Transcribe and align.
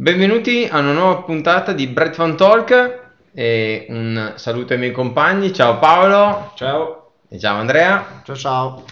Benvenuti 0.00 0.68
a 0.70 0.78
una 0.78 0.92
nuova 0.92 1.22
puntata 1.22 1.72
di 1.72 1.88
Brett 1.88 2.14
Van 2.14 2.36
Talk 2.36 3.00
e 3.34 3.84
un 3.88 4.34
saluto 4.36 4.72
ai 4.72 4.78
miei 4.78 4.92
compagni. 4.92 5.52
Ciao 5.52 5.80
Paolo. 5.80 6.52
Ciao. 6.54 7.14
E 7.28 7.36
ciao 7.36 7.56
Andrea. 7.56 8.22
Ciao 8.22 8.36
ciao. 8.36 8.84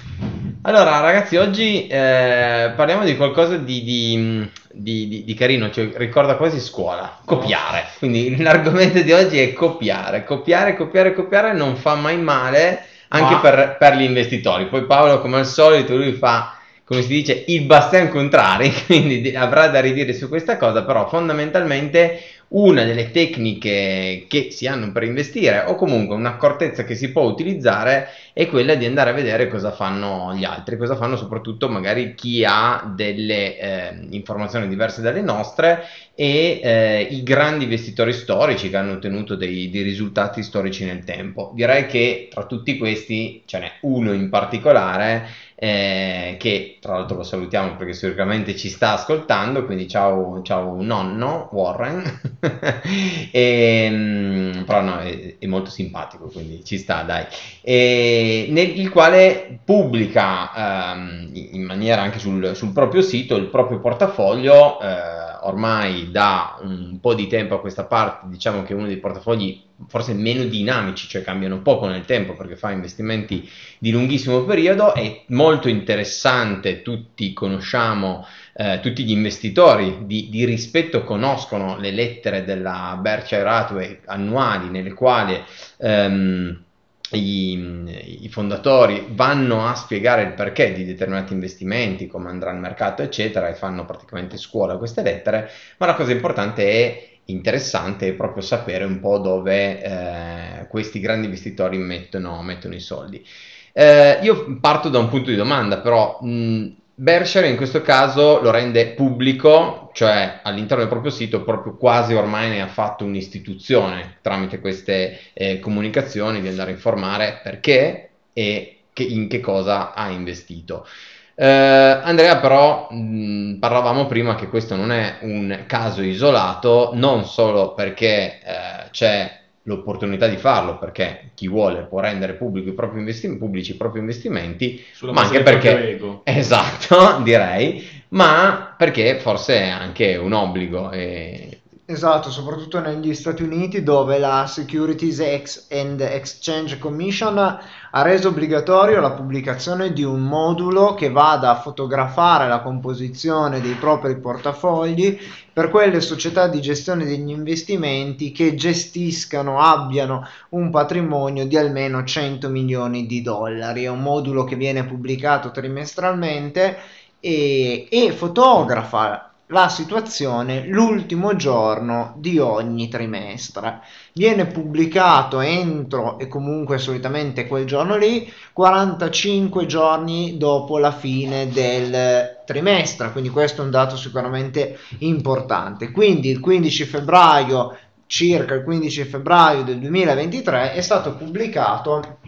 Allora 0.62 0.98
ragazzi, 0.98 1.36
oggi 1.36 1.86
eh, 1.86 2.72
parliamo 2.74 3.04
di 3.04 3.14
qualcosa 3.14 3.56
di, 3.56 3.84
di, 3.84 4.50
di, 4.72 5.22
di 5.24 5.34
carino, 5.34 5.70
cioè 5.70 5.92
ricorda 5.94 6.34
quasi 6.34 6.58
scuola, 6.58 7.20
copiare. 7.24 7.84
Quindi 7.98 8.42
l'argomento 8.42 9.00
di 9.00 9.12
oggi 9.12 9.38
è 9.38 9.52
copiare, 9.52 10.24
copiare, 10.24 10.74
copiare, 10.74 11.14
copiare 11.14 11.52
non 11.52 11.76
fa 11.76 11.94
mai 11.94 12.18
male 12.18 12.84
anche 13.10 13.34
Ma- 13.34 13.40
per, 13.40 13.76
per 13.78 13.94
gli 13.94 14.02
investitori. 14.02 14.66
Poi 14.66 14.84
Paolo 14.86 15.20
come 15.20 15.36
al 15.36 15.46
solito 15.46 15.94
lui 15.94 16.14
fa 16.14 16.55
come 16.86 17.02
si 17.02 17.08
dice, 17.08 17.44
il 17.48 17.64
bastian 17.64 18.08
contrari, 18.08 18.72
quindi 18.86 19.20
di- 19.20 19.34
avrà 19.34 19.66
da 19.66 19.80
ridire 19.80 20.12
su 20.12 20.28
questa 20.28 20.56
cosa, 20.56 20.84
però 20.84 21.08
fondamentalmente 21.08 22.20
una 22.48 22.84
delle 22.84 23.10
tecniche 23.10 24.26
che 24.28 24.52
si 24.52 24.68
hanno 24.68 24.92
per 24.92 25.02
investire 25.02 25.64
o 25.66 25.74
comunque 25.74 26.14
un'accortezza 26.14 26.84
che 26.84 26.94
si 26.94 27.10
può 27.10 27.22
utilizzare 27.22 28.06
è 28.32 28.46
quella 28.46 28.76
di 28.76 28.84
andare 28.86 29.10
a 29.10 29.14
vedere 29.14 29.48
cosa 29.48 29.72
fanno 29.72 30.32
gli 30.32 30.44
altri, 30.44 30.76
cosa 30.76 30.94
fanno 30.94 31.16
soprattutto 31.16 31.68
magari 31.68 32.14
chi 32.14 32.44
ha 32.46 32.92
delle 32.94 33.58
eh, 33.58 34.06
informazioni 34.10 34.68
diverse 34.68 35.02
dalle 35.02 35.22
nostre 35.22 35.86
e 36.14 36.60
eh, 36.62 37.08
i 37.10 37.24
grandi 37.24 37.64
investitori 37.64 38.12
storici 38.12 38.70
che 38.70 38.76
hanno 38.76 38.92
ottenuto 38.92 39.34
dei, 39.34 39.68
dei 39.68 39.82
risultati 39.82 40.44
storici 40.44 40.84
nel 40.84 41.02
tempo. 41.02 41.50
Direi 41.52 41.86
che 41.86 42.28
tra 42.30 42.46
tutti 42.46 42.78
questi 42.78 43.42
ce 43.44 43.58
n'è 43.58 43.72
uno 43.80 44.12
in 44.12 44.28
particolare 44.28 45.26
eh, 45.58 46.36
che 46.38 46.76
tra 46.80 46.92
l'altro 46.94 47.16
lo 47.16 47.22
salutiamo 47.22 47.76
perché 47.76 47.94
sicuramente 47.94 48.54
ci 48.56 48.68
sta 48.68 48.92
ascoltando, 48.92 49.64
quindi 49.64 49.88
ciao, 49.88 50.42
ciao 50.42 50.82
nonno 50.82 51.48
Warren, 51.52 52.20
e, 53.32 53.88
mm, 53.90 54.62
però 54.64 54.82
no, 54.82 54.98
è, 54.98 55.36
è 55.38 55.46
molto 55.46 55.70
simpatico, 55.70 56.26
quindi 56.26 56.62
ci 56.62 56.76
sta, 56.76 57.02
dai, 57.02 57.24
e, 57.62 58.46
nel, 58.50 58.78
il 58.78 58.90
quale 58.90 59.60
pubblica 59.64 60.92
ehm, 60.92 61.30
in 61.32 61.62
maniera 61.62 62.02
anche 62.02 62.18
sul, 62.18 62.54
sul 62.54 62.72
proprio 62.72 63.00
sito 63.02 63.36
il 63.36 63.46
proprio 63.48 63.80
portafoglio. 63.80 64.78
eh, 64.80 65.34
ormai 65.46 66.10
da 66.10 66.58
un 66.62 66.98
po' 67.00 67.14
di 67.14 67.26
tempo 67.26 67.54
a 67.54 67.60
questa 67.60 67.84
parte 67.84 68.26
diciamo 68.28 68.62
che 68.62 68.72
è 68.72 68.76
uno 68.76 68.86
dei 68.86 68.98
portafogli 68.98 69.64
forse 69.88 70.14
meno 70.14 70.44
dinamici, 70.44 71.06
cioè 71.06 71.22
cambiano 71.22 71.60
poco 71.60 71.86
nel 71.86 72.04
tempo 72.04 72.32
perché 72.32 72.56
fa 72.56 72.70
investimenti 72.70 73.48
di 73.78 73.90
lunghissimo 73.90 74.42
periodo, 74.44 74.94
è 74.94 75.24
molto 75.28 75.68
interessante, 75.68 76.82
tutti 76.82 77.32
conosciamo, 77.34 78.26
eh, 78.54 78.80
tutti 78.80 79.04
gli 79.04 79.10
investitori 79.10 80.06
di, 80.06 80.28
di 80.30 80.44
rispetto 80.44 81.04
conoscono 81.04 81.76
le 81.78 81.90
lettere 81.90 82.44
della 82.44 82.98
Berkshire 83.00 83.48
Hathaway 83.48 84.00
annuali 84.06 84.70
nelle 84.70 84.94
quali 84.94 85.38
ehm, 85.78 86.64
i, 87.12 88.18
i 88.22 88.28
fondatori 88.28 89.06
vanno 89.10 89.66
a 89.66 89.74
spiegare 89.74 90.22
il 90.22 90.32
perché 90.32 90.72
di 90.72 90.84
determinati 90.84 91.32
investimenti, 91.32 92.06
come 92.06 92.30
andrà 92.30 92.50
il 92.50 92.58
mercato, 92.58 93.02
eccetera, 93.02 93.48
e 93.48 93.54
fanno 93.54 93.84
praticamente 93.84 94.36
scuola 94.36 94.76
queste 94.76 95.02
lettere, 95.02 95.48
ma 95.78 95.86
la 95.86 95.94
cosa 95.94 96.12
importante 96.12 96.64
è 96.64 97.08
interessante 97.26 98.08
è 98.08 98.12
proprio 98.14 98.42
sapere 98.42 98.84
un 98.84 99.00
po' 99.00 99.18
dove 99.18 99.82
eh, 99.82 100.66
questi 100.68 101.00
grandi 101.00 101.26
investitori 101.26 101.76
mettono, 101.78 102.42
mettono 102.42 102.74
i 102.74 102.80
soldi. 102.80 103.24
Eh, 103.72 104.18
io 104.22 104.58
parto 104.58 104.88
da 104.88 104.98
un 104.98 105.08
punto 105.08 105.30
di 105.30 105.36
domanda, 105.36 105.78
però 105.80 106.18
mh, 106.20 106.66
Berkshire 106.98 107.48
in 107.48 107.56
questo 107.56 107.82
caso 107.82 108.40
lo 108.40 108.50
rende 108.50 108.88
pubblico, 108.94 109.90
cioè 109.92 110.40
all'interno 110.42 110.82
del 110.82 110.90
proprio 110.90 111.10
sito 111.10 111.42
proprio 111.44 111.76
quasi 111.76 112.14
ormai 112.14 112.48
ne 112.48 112.62
ha 112.62 112.68
fatto 112.68 113.04
un'istituzione 113.04 114.16
tramite 114.22 114.60
queste 114.60 115.18
eh, 115.34 115.58
comunicazioni 115.60 116.40
di 116.40 116.48
andare 116.48 116.70
a 116.70 116.74
informare 116.74 117.40
perché 117.42 118.08
e 118.32 118.84
che- 118.94 119.02
in 119.02 119.28
che 119.28 119.40
cosa 119.40 119.92
ha 119.92 120.08
investito. 120.10 120.86
Eh, 121.34 121.44
Andrea, 121.46 122.38
però, 122.38 122.88
mh, 122.90 123.58
parlavamo 123.60 124.06
prima 124.06 124.34
che 124.34 124.48
questo 124.48 124.74
non 124.74 124.90
è 124.90 125.18
un 125.20 125.64
caso 125.66 126.00
isolato, 126.00 126.92
non 126.94 127.26
solo 127.26 127.74
perché 127.74 128.40
eh, 128.42 128.90
c'è 128.90 129.40
l'opportunità 129.66 130.26
di 130.26 130.36
farlo, 130.36 130.78
perché 130.78 131.30
chi 131.34 131.48
vuole 131.48 131.82
può 131.82 132.00
rendere 132.00 132.34
pubblico 132.34 132.68
i 132.70 132.74
propri 132.74 132.98
investi- 132.98 133.36
pubblici 133.36 133.72
i 133.72 133.76
propri 133.76 134.00
investimenti, 134.00 134.82
Sulla 134.92 135.12
ma 135.12 135.22
anche 135.22 135.42
perché 135.42 136.00
esatto, 136.24 137.20
direi, 137.22 137.86
ma 138.08 138.74
perché 138.76 139.18
forse 139.18 139.58
è 139.58 139.68
anche 139.68 140.16
un 140.16 140.32
obbligo. 140.32 140.90
E... 140.90 141.60
Esatto, 141.84 142.30
soprattutto 142.30 142.80
negli 142.80 143.14
Stati 143.14 143.42
Uniti 143.42 143.82
dove 143.82 144.18
la 144.18 144.46
Securities 144.46 145.20
Ex- 145.20 145.66
and 145.70 146.00
Exchange 146.00 146.78
Commission 146.78 147.58
ha 147.96 148.02
reso 148.02 148.28
obbligatorio 148.28 149.00
la 149.00 149.12
pubblicazione 149.12 149.94
di 149.94 150.02
un 150.02 150.20
modulo 150.20 150.92
che 150.92 151.10
vada 151.10 151.48
a 151.48 151.58
fotografare 151.58 152.46
la 152.46 152.60
composizione 152.60 153.62
dei 153.62 153.72
propri 153.72 154.18
portafogli 154.18 155.18
per 155.50 155.70
quelle 155.70 156.02
società 156.02 156.46
di 156.46 156.60
gestione 156.60 157.06
degli 157.06 157.30
investimenti 157.30 158.32
che 158.32 158.54
gestiscano, 158.54 159.60
abbiano 159.60 160.28
un 160.50 160.68
patrimonio 160.68 161.46
di 161.46 161.56
almeno 161.56 162.04
100 162.04 162.50
milioni 162.50 163.06
di 163.06 163.22
dollari. 163.22 163.84
È 163.84 163.88
un 163.88 164.02
modulo 164.02 164.44
che 164.44 164.56
viene 164.56 164.84
pubblicato 164.84 165.50
trimestralmente 165.50 166.76
e, 167.18 167.88
e 167.90 168.12
fotografa 168.12 169.35
la 169.50 169.68
situazione 169.68 170.66
l'ultimo 170.66 171.36
giorno 171.36 172.14
di 172.16 172.38
ogni 172.38 172.88
trimestre. 172.88 173.80
Viene 174.12 174.46
pubblicato 174.46 175.40
entro 175.40 176.18
e 176.18 176.26
comunque 176.26 176.78
solitamente 176.78 177.46
quel 177.46 177.64
giorno 177.64 177.96
lì 177.96 178.32
45 178.52 179.66
giorni 179.66 180.36
dopo 180.36 180.78
la 180.78 180.90
fine 180.90 181.48
del 181.48 182.42
trimestre, 182.44 183.12
quindi 183.12 183.30
questo 183.30 183.62
è 183.62 183.64
un 183.64 183.70
dato 183.70 183.96
sicuramente 183.96 184.78
importante. 184.98 185.92
Quindi 185.92 186.28
il 186.30 186.40
15 186.40 186.84
febbraio, 186.84 187.76
circa 188.06 188.54
il 188.54 188.64
15 188.64 189.04
febbraio 189.04 189.62
del 189.62 189.78
2023 189.78 190.72
è 190.72 190.80
stato 190.80 191.14
pubblicato 191.14 192.18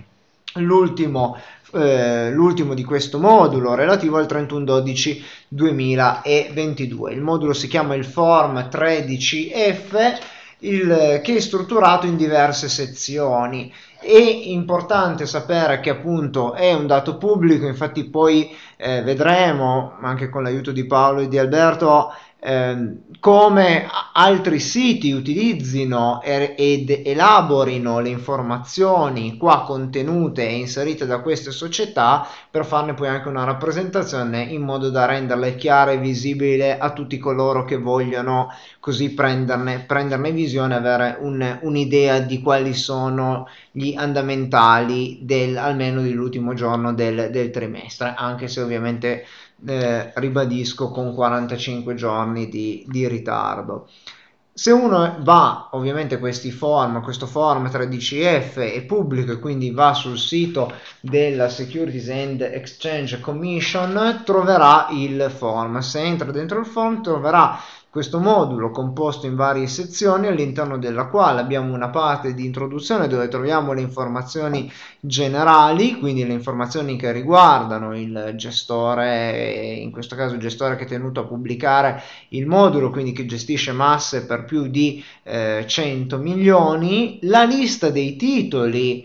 l'ultimo 0.55 1.37
eh, 1.75 2.31
l'ultimo 2.31 2.75
di 2.75 2.85
questo 2.85 3.19
modulo 3.19 3.75
relativo 3.75 4.17
al 4.19 4.27
31-12 4.27 5.23
2022. 5.49 7.13
Il 7.13 7.21
modulo 7.23 7.53
si 7.53 7.69
chiama 7.69 7.95
il 7.95 8.05
Form 8.05 8.69
13F, 8.69 10.19
il- 10.61 11.21
che 11.23 11.37
è 11.37 11.41
strutturato 11.41 12.07
in 12.07 12.17
diverse 12.17 12.69
sezioni. 12.69 13.73
È 14.01 14.17
importante 14.17 15.27
sapere 15.27 15.81
che 15.81 15.91
appunto 15.91 16.55
è 16.55 16.73
un 16.73 16.87
dato 16.87 17.17
pubblico, 17.17 17.67
infatti 17.67 18.05
poi 18.09 18.55
eh, 18.77 19.03
vedremo 19.03 19.97
anche 20.01 20.29
con 20.29 20.43
l'aiuto 20.45 20.71
di 20.73 20.87
Paolo 20.87 21.21
e 21.21 21.29
di 21.29 21.39
Alberto 21.39 22.13
ehm, 22.41 23.01
come 23.21 23.87
altri 24.13 24.61
siti 24.61 25.13
utilizzino 25.13 26.21
e- 26.23 26.55
ed 26.57 27.03
elaborino 27.05 27.99
le 28.01 28.09
informazioni 28.11 29.37
qua 29.37 29.63
contenute 29.65 30.47
e 30.49 30.55
inserite 30.59 31.07
da 31.07 31.21
queste 31.21 31.51
società 31.51 32.27
per 32.51 32.65
farne 32.65 32.95
poi 32.95 33.09
anche 33.09 33.29
una 33.29 33.45
rappresentazione 33.45 34.43
in 34.43 34.63
modo 34.63 34.91
da 34.91 35.05
renderle 35.07 35.57
chiare 35.57 35.95
e 35.95 35.99
visibili 35.99 36.71
a 36.71 36.93
tutti 36.93 37.19
coloro 37.19 37.65
che 37.65 37.77
vogliono 37.77 38.49
così 38.81 39.13
prenderne, 39.15 39.85
prenderne 39.87 40.31
visione, 40.33 40.75
avere 40.75 41.17
un- 41.21 41.59
un'idea 41.63 42.21
di 42.21 42.41
quali 42.41 42.75
sono 42.75 43.49
gli 43.71 43.95
andamentali 43.97 45.19
del, 45.23 45.57
almeno 45.57 46.01
dell'ultimo 46.03 46.55
giorno 46.55 46.93
del, 46.95 47.31
del 47.31 47.51
trimestre, 47.51 48.15
anche 48.17 48.49
se 48.49 48.61
ovviamente 48.61 49.25
eh, 49.67 50.13
ribadisco 50.15 50.91
con 50.91 51.15
45 51.15 51.95
giorni 51.95 52.49
di, 52.49 52.85
di 52.89 53.09
ritardo. 53.09 53.89
Se 54.59 54.73
uno 54.73 55.19
va, 55.21 55.69
ovviamente 55.71 56.19
questi 56.19 56.51
form, 56.51 57.01
questo 57.01 57.27
form 57.27 57.67
13F 57.67 58.57
è 58.57 58.85
pubblico 58.85 59.31
e 59.31 59.39
quindi 59.39 59.71
va 59.71 59.95
sul 59.95 60.19
sito 60.19 60.73
della 61.01 61.49
Securities 61.49 62.09
and 62.09 62.41
Exchange 62.41 63.21
Commission, 63.21 64.23
troverà 64.25 64.89
il 64.91 65.33
form. 65.33 65.79
Se 65.79 66.01
entra 66.01 66.33
dentro 66.33 66.59
il 66.59 66.67
form 66.67 67.03
troverà 67.03 67.57
questo 67.99 68.21
modulo 68.21 68.71
composto 68.71 69.27
in 69.27 69.35
varie 69.35 69.67
sezioni 69.67 70.29
all'interno 70.29 70.79
della 70.79 71.07
quale 71.07 71.41
abbiamo 71.41 71.75
una 71.75 71.89
parte 71.89 72.33
di 72.33 72.45
introduzione 72.45 73.09
dove 73.09 73.27
troviamo 73.27 73.73
le 73.73 73.81
informazioni 73.81 74.71
generali, 75.01 75.99
quindi 75.99 76.25
le 76.25 76.33
informazioni 76.33 76.97
che 76.97 77.11
riguardano 77.11 77.97
il 77.97 78.35
gestore, 78.37 79.81
in 79.83 79.91
questo 79.91 80.15
caso 80.15 80.35
il 80.35 80.41
gestore 80.41 80.77
che 80.77 80.85
è 80.85 80.87
tenuto 80.87 81.23
a 81.23 81.25
pubblicare 81.25 82.01
il 82.29 82.47
modulo, 82.47 82.91
quindi 82.91 83.11
che 83.11 83.27
gestisce 83.27 83.73
masse 83.73 84.27
per 84.27 84.45
più 84.45 84.69
di 84.69 85.03
eh, 85.25 85.65
100 85.67 86.19
milioni, 86.19 87.19
la 87.23 87.43
lista 87.43 87.91
dei 87.91 88.15
titoli 88.15 89.05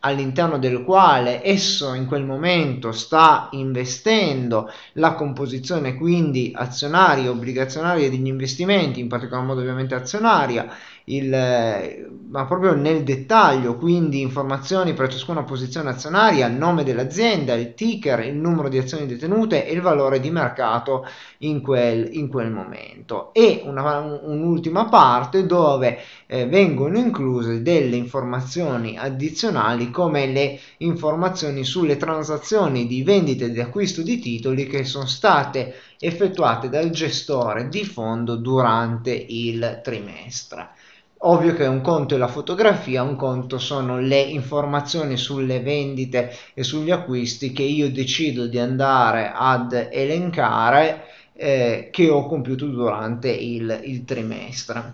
all'interno 0.00 0.58
del 0.58 0.82
quale 0.82 1.44
esso 1.44 1.94
in 1.94 2.06
quel 2.06 2.24
momento 2.24 2.92
sta 2.92 3.48
investendo 3.52 4.70
la 4.94 5.14
composizione 5.14 5.94
quindi 5.94 6.52
azionaria, 6.54 7.30
obbligazionaria 7.30 8.08
degli 8.08 8.26
investimenti, 8.26 9.00
in 9.00 9.08
particolar 9.08 9.44
modo 9.44 9.60
ovviamente 9.60 9.94
azionaria, 9.94 10.68
il, 11.04 12.08
ma 12.28 12.46
proprio 12.46 12.74
nel 12.74 13.02
dettaglio, 13.02 13.76
quindi 13.76 14.20
informazioni 14.22 14.94
per 14.94 15.08
ciascuna 15.08 15.42
posizione 15.42 15.90
azionaria, 15.90 16.48
nome 16.48 16.82
dell'azienda, 16.82 17.54
il 17.54 17.74
ticker, 17.74 18.20
il 18.20 18.34
numero 18.34 18.68
di 18.68 18.78
azioni 18.78 19.06
detenute 19.06 19.66
e 19.66 19.72
il 19.72 19.82
valore 19.82 20.18
di 20.18 20.30
mercato 20.30 21.06
in 21.38 21.60
quel, 21.60 22.08
in 22.14 22.28
quel 22.28 22.50
momento. 22.50 23.32
E 23.34 23.62
una, 23.64 24.00
un'ultima 24.00 24.86
parte 24.86 25.44
dove 25.44 25.98
eh, 26.26 26.46
vengono 26.46 26.96
incluse 26.96 27.62
delle 27.62 27.96
informazioni 27.96 28.96
addizionali 28.96 29.90
come 29.90 30.26
le 30.26 30.58
informazioni 30.78 31.64
sulle 31.64 31.98
transazioni 31.98 32.86
di 32.86 33.02
vendita 33.02 33.44
e 33.44 33.50
di 33.50 33.60
acquisto 33.60 34.02
di 34.02 34.18
titoli 34.18 34.66
che 34.66 34.84
sono 34.84 35.06
state 35.06 35.74
effettuate 35.98 36.68
dal 36.68 36.90
gestore 36.90 37.68
di 37.68 37.84
fondo 37.84 38.36
durante 38.36 39.12
il 39.12 39.80
trimestre. 39.82 40.70
Ovvio 41.26 41.54
che 41.54 41.64
un 41.64 41.80
conto 41.80 42.14
è 42.14 42.18
la 42.18 42.28
fotografia, 42.28 43.02
un 43.02 43.16
conto 43.16 43.56
sono 43.58 43.98
le 43.98 44.20
informazioni 44.20 45.16
sulle 45.16 45.60
vendite 45.60 46.30
e 46.52 46.62
sugli 46.62 46.90
acquisti 46.90 47.50
che 47.50 47.62
io 47.62 47.90
decido 47.90 48.46
di 48.46 48.58
andare 48.58 49.32
ad 49.34 49.72
elencare 49.90 51.06
eh, 51.32 51.88
che 51.90 52.10
ho 52.10 52.26
compiuto 52.26 52.66
durante 52.66 53.30
il, 53.30 53.80
il 53.84 54.04
trimestre. 54.04 54.92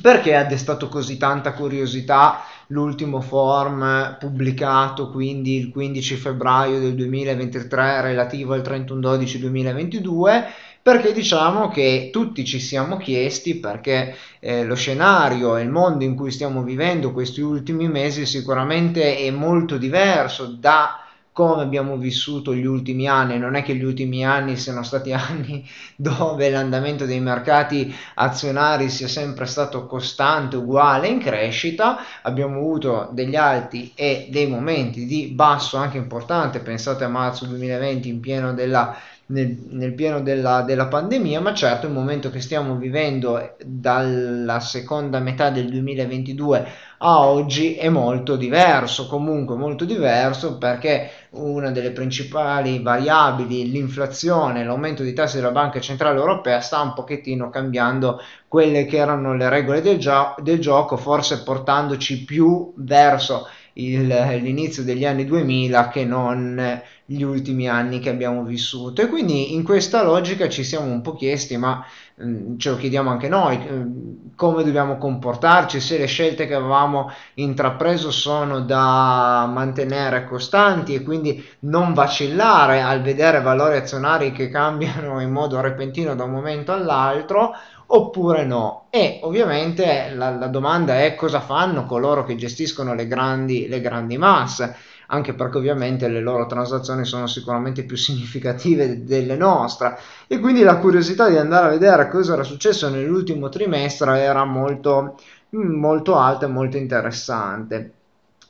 Perché 0.00 0.36
ha 0.36 0.44
destato 0.44 0.86
così 0.86 1.16
tanta 1.16 1.52
curiosità 1.54 2.42
l'ultimo 2.68 3.20
form 3.20 4.16
pubblicato 4.18 5.10
quindi 5.10 5.56
il 5.56 5.70
15 5.70 6.14
febbraio 6.14 6.78
del 6.78 6.94
2023 6.94 8.00
relativo 8.02 8.52
al 8.52 8.60
31-12-2022? 8.60 10.44
Perché 10.88 11.12
diciamo 11.12 11.68
che 11.68 12.08
tutti 12.10 12.46
ci 12.46 12.58
siamo 12.58 12.96
chiesti 12.96 13.56
perché 13.56 14.16
eh, 14.40 14.64
lo 14.64 14.74
scenario 14.74 15.58
e 15.58 15.62
il 15.62 15.68
mondo 15.68 16.02
in 16.02 16.14
cui 16.14 16.30
stiamo 16.30 16.62
vivendo 16.62 17.12
questi 17.12 17.42
ultimi 17.42 17.86
mesi 17.88 18.24
sicuramente 18.24 19.18
è 19.18 19.30
molto 19.30 19.76
diverso 19.76 20.46
da 20.46 21.02
come 21.30 21.60
abbiamo 21.62 21.98
vissuto 21.98 22.54
gli 22.54 22.64
ultimi 22.64 23.06
anni, 23.06 23.38
non 23.38 23.54
è 23.54 23.62
che 23.62 23.74
gli 23.74 23.84
ultimi 23.84 24.24
anni 24.24 24.56
siano 24.56 24.82
stati 24.82 25.12
anni 25.14 25.68
dove 25.94 26.48
l'andamento 26.48 27.04
dei 27.04 27.20
mercati 27.20 27.94
azionari 28.14 28.88
sia 28.88 29.08
sempre 29.08 29.44
stato 29.44 29.86
costante, 29.86 30.56
uguale, 30.56 31.06
in 31.06 31.20
crescita, 31.20 31.98
abbiamo 32.22 32.56
avuto 32.56 33.10
degli 33.12 33.36
alti 33.36 33.92
e 33.94 34.26
dei 34.30 34.48
momenti 34.48 35.04
di 35.04 35.26
basso 35.26 35.76
anche 35.76 35.98
importante, 35.98 36.60
pensate 36.60 37.04
a 37.04 37.08
marzo 37.08 37.44
2020 37.44 38.08
in 38.08 38.20
pieno 38.20 38.54
della 38.54 38.96
nel, 39.28 39.56
nel 39.70 39.94
pieno 39.94 40.20
della, 40.20 40.62
della, 40.62 40.86
pandemia, 40.86 41.40
ma 41.40 41.52
certo 41.54 41.86
il 41.86 41.92
momento 41.92 42.30
che 42.30 42.40
stiamo 42.40 42.76
vivendo 42.76 43.56
dalla 43.64 44.60
seconda 44.60 45.18
metà 45.20 45.50
del 45.50 45.68
2022 45.68 46.66
a 47.00 47.20
oggi 47.20 47.74
è 47.74 47.88
molto 47.90 48.36
diverso, 48.36 49.06
comunque 49.06 49.54
molto 49.54 49.84
diverso 49.84 50.58
perché 50.58 51.10
una 51.30 51.70
delle 51.70 51.90
principali 51.90 52.80
variabili, 52.80 53.70
l'inflazione, 53.70 54.64
l'aumento 54.64 55.02
dei 55.02 55.12
tassi 55.12 55.36
della 55.36 55.50
Banca 55.50 55.78
Centrale 55.78 56.18
Europea 56.18 56.60
sta 56.60 56.80
un 56.80 56.94
pochettino 56.94 57.50
cambiando 57.50 58.20
quelle 58.48 58.86
che 58.86 58.96
erano 58.96 59.34
le 59.34 59.48
regole 59.48 59.82
del, 59.82 59.98
gio- 59.98 60.34
del 60.38 60.58
gioco, 60.58 60.96
forse 60.96 61.42
portandoci 61.42 62.24
più 62.24 62.72
verso 62.76 63.46
l'inizio 63.78 64.82
degli 64.82 65.04
anni 65.04 65.24
2000 65.24 65.88
che 65.88 66.04
non 66.04 66.82
gli 67.10 67.22
ultimi 67.22 67.66
anni 67.68 68.00
che 68.00 68.10
abbiamo 68.10 68.42
vissuto. 68.42 69.00
E 69.00 69.08
quindi 69.08 69.54
in 69.54 69.62
questa 69.62 70.02
logica 70.02 70.46
ci 70.48 70.62
siamo 70.62 70.92
un 70.92 71.00
po' 71.00 71.14
chiesti 71.14 71.56
ma 71.56 71.82
mh, 72.16 72.28
mm, 72.28 72.58
ce 72.58 72.70
lo 72.70 72.76
chiediamo 72.76 73.08
anche 73.08 73.28
noi 73.28 73.56
mh, 73.56 73.72
mm, 73.72 74.16
come 74.36 74.62
dobbiamo 74.62 74.98
comportarci 74.98 75.80
se 75.80 75.96
le 75.96 76.04
scelte 76.04 76.46
che 76.46 76.54
avevamo 76.54 77.10
intrapreso 77.34 78.10
sono 78.10 78.60
da 78.60 79.48
mantenere 79.50 80.26
costanti 80.26 80.94
e 80.94 81.02
quindi 81.02 81.42
non 81.60 81.94
vacillare 81.94 82.82
al 82.82 83.00
vedere 83.00 83.40
valori 83.40 83.76
azionari 83.76 84.30
che 84.32 84.50
cambiano 84.50 85.20
in 85.22 85.30
modo 85.30 85.60
repentino 85.62 86.14
da 86.14 86.24
un 86.24 86.32
momento 86.32 86.72
all'altro 86.72 87.54
oppure 87.90 88.44
no? 88.44 88.86
E 88.90 89.20
ovviamente 89.22 90.12
la, 90.14 90.30
la, 90.30 90.46
domanda 90.48 91.02
è 91.02 91.14
cosa 91.14 91.40
fanno 91.40 91.86
coloro 91.86 92.24
che 92.24 92.36
gestiscono 92.36 92.94
le 92.94 93.06
grandi, 93.06 93.68
le 93.68 93.80
grandi 93.80 94.18
masse, 94.18 94.74
anche 95.08 95.34
perché 95.34 95.58
ovviamente 95.58 96.08
le 96.08 96.20
loro 96.20 96.46
transazioni 96.46 97.04
sono 97.04 97.26
sicuramente 97.26 97.84
più 97.84 97.96
significative 97.98 99.04
delle 99.04 99.36
nostre 99.36 99.98
e 100.26 100.38
quindi 100.38 100.62
la 100.62 100.78
curiosità 100.78 101.28
di 101.28 101.36
andare 101.36 101.66
a 101.66 101.70
vedere 101.70 102.08
cosa 102.08 102.34
era 102.34 102.42
successo 102.42 102.88
nell'ultimo 102.88 103.48
trimestre 103.48 104.20
era 104.20 104.44
molto, 104.44 105.18
molto 105.50 106.16
alta 106.16 106.46
e 106.46 106.48
molto 106.48 106.76
interessante. 106.76 107.92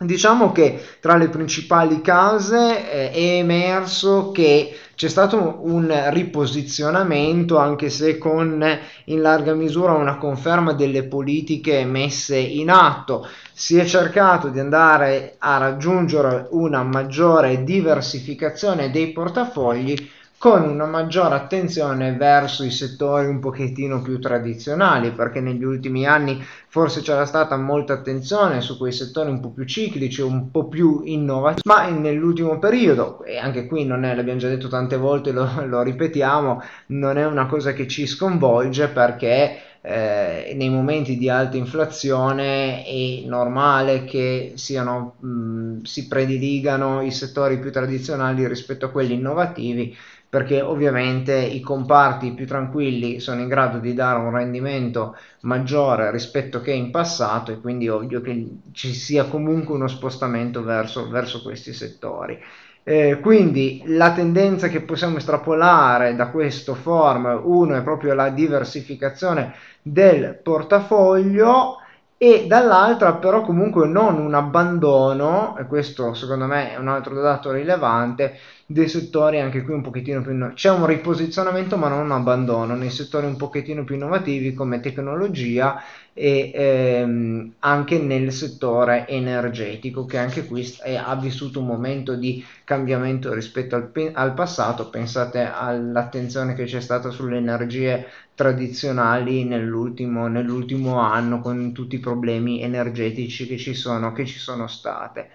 Diciamo 0.00 0.52
che 0.52 0.80
tra 1.00 1.16
le 1.16 1.28
principali 1.28 2.00
cause 2.00 2.88
eh, 2.88 3.10
è 3.10 3.38
emerso 3.38 4.30
che 4.30 4.72
c'è 4.94 5.08
stato 5.08 5.58
un 5.62 5.92
riposizionamento, 6.10 7.58
anche 7.58 7.90
se 7.90 8.16
con 8.16 8.64
in 9.06 9.20
larga 9.20 9.54
misura 9.54 9.94
una 9.94 10.16
conferma 10.16 10.72
delle 10.72 11.02
politiche 11.02 11.84
messe 11.84 12.36
in 12.36 12.70
atto. 12.70 13.26
Si 13.52 13.76
è 13.76 13.84
cercato 13.84 14.50
di 14.50 14.60
andare 14.60 15.34
a 15.38 15.58
raggiungere 15.58 16.46
una 16.50 16.84
maggiore 16.84 17.64
diversificazione 17.64 18.92
dei 18.92 19.10
portafogli 19.10 20.10
con 20.38 20.62
una 20.62 20.86
maggiore 20.86 21.34
attenzione 21.34 22.14
verso 22.14 22.62
i 22.62 22.70
settori 22.70 23.26
un 23.26 23.40
pochettino 23.40 24.00
più 24.00 24.20
tradizionali, 24.20 25.10
perché 25.10 25.40
negli 25.40 25.64
ultimi 25.64 26.06
anni 26.06 26.40
forse 26.68 27.00
c'era 27.00 27.26
stata 27.26 27.56
molta 27.56 27.94
attenzione 27.94 28.60
su 28.60 28.78
quei 28.78 28.92
settori 28.92 29.30
un 29.30 29.40
po' 29.40 29.50
più 29.50 29.64
ciclici, 29.64 30.20
un 30.20 30.52
po' 30.52 30.68
più 30.68 31.02
innovativi, 31.04 31.62
ma 31.64 31.88
nell'ultimo 31.88 32.58
periodo, 32.60 33.24
e 33.24 33.36
anche 33.36 33.66
qui 33.66 33.84
non 33.84 34.04
è, 34.04 34.14
l'abbiamo 34.14 34.38
già 34.38 34.48
detto 34.48 34.68
tante 34.68 34.96
volte, 34.96 35.32
lo, 35.32 35.50
lo 35.66 35.82
ripetiamo, 35.82 36.62
non 36.86 37.18
è 37.18 37.26
una 37.26 37.46
cosa 37.46 37.72
che 37.72 37.88
ci 37.88 38.06
sconvolge 38.06 38.88
perché 38.88 39.62
eh, 39.80 40.52
nei 40.56 40.68
momenti 40.70 41.16
di 41.16 41.28
alta 41.28 41.56
inflazione 41.56 42.84
è 42.84 43.22
normale 43.26 44.04
che 44.04 44.52
siano, 44.56 45.16
mh, 45.20 45.82
si 45.82 46.06
prediligano 46.08 47.00
i 47.02 47.10
settori 47.10 47.58
più 47.58 47.72
tradizionali 47.72 48.46
rispetto 48.46 48.86
a 48.86 48.90
quelli 48.90 49.14
innovativi 49.14 49.96
perché 50.28 50.60
ovviamente 50.60 51.34
i 51.34 51.60
comparti 51.60 52.32
più 52.32 52.46
tranquilli 52.46 53.18
sono 53.18 53.40
in 53.40 53.48
grado 53.48 53.78
di 53.78 53.94
dare 53.94 54.18
un 54.18 54.30
rendimento 54.30 55.16
maggiore 55.40 56.10
rispetto 56.10 56.60
che 56.60 56.72
in 56.72 56.90
passato 56.90 57.50
e 57.52 57.60
quindi 57.60 57.88
ovvio 57.88 58.20
che 58.20 58.46
ci 58.72 58.92
sia 58.92 59.24
comunque 59.24 59.74
uno 59.74 59.88
spostamento 59.88 60.62
verso, 60.62 61.08
verso 61.08 61.40
questi 61.42 61.72
settori. 61.72 62.38
Eh, 62.82 63.20
quindi 63.20 63.82
la 63.86 64.12
tendenza 64.12 64.68
che 64.68 64.82
possiamo 64.82 65.18
estrapolare 65.18 66.14
da 66.14 66.28
questo 66.28 66.74
form, 66.74 67.40
uno 67.44 67.76
è 67.76 67.82
proprio 67.82 68.14
la 68.14 68.30
diversificazione 68.30 69.54
del 69.82 70.38
portafoglio 70.42 71.76
e 72.20 72.46
dall'altra 72.48 73.14
però 73.16 73.42
comunque 73.42 73.86
non 73.86 74.18
un 74.18 74.34
abbandono, 74.34 75.56
e 75.56 75.66
questo 75.66 76.14
secondo 76.14 76.46
me 76.46 76.72
è 76.72 76.76
un 76.76 76.88
altro 76.88 77.14
dato 77.20 77.52
rilevante, 77.52 78.34
dei 78.66 78.88
settori 78.88 79.38
anche 79.40 79.62
qui 79.62 79.72
un 79.72 79.82
pochettino 79.82 80.20
più 80.20 80.32
innovativi. 80.32 80.60
C'è 80.60 80.70
un 80.70 80.86
riposizionamento 80.86 81.76
ma 81.76 81.88
non 81.88 82.00
un 82.04 82.10
abbandono 82.10 82.74
nei 82.74 82.90
settori 82.90 83.26
un 83.26 83.36
pochettino 83.36 83.84
più 83.84 83.94
innovativi 83.94 84.52
come 84.52 84.80
tecnologia 84.80 85.76
e 86.12 86.50
ehm, 86.52 87.54
anche 87.60 87.98
nel 87.98 88.32
settore 88.32 89.06
energetico 89.06 90.04
che 90.04 90.18
anche 90.18 90.44
qui 90.44 90.66
è, 90.82 90.96
ha 90.96 91.14
vissuto 91.16 91.60
un 91.60 91.66
momento 91.66 92.16
di 92.16 92.44
cambiamento 92.64 93.32
rispetto 93.32 93.76
al, 93.76 93.90
al 94.12 94.34
passato. 94.34 94.90
Pensate 94.90 95.48
all'attenzione 95.50 96.54
che 96.54 96.64
c'è 96.64 96.80
stata 96.80 97.10
sulle 97.10 97.36
energie 97.36 98.04
tradizionali 98.38 99.42
nell'ultimo, 99.42 100.28
nell'ultimo 100.28 101.00
anno 101.00 101.40
con 101.40 101.72
tutti 101.72 101.96
i 101.96 101.98
problemi 101.98 102.62
energetici 102.62 103.48
che 103.48 103.56
ci 103.56 103.74
sono, 103.74 104.12
che 104.12 104.26
ci 104.26 104.38
sono 104.38 104.68
state. 104.68 105.28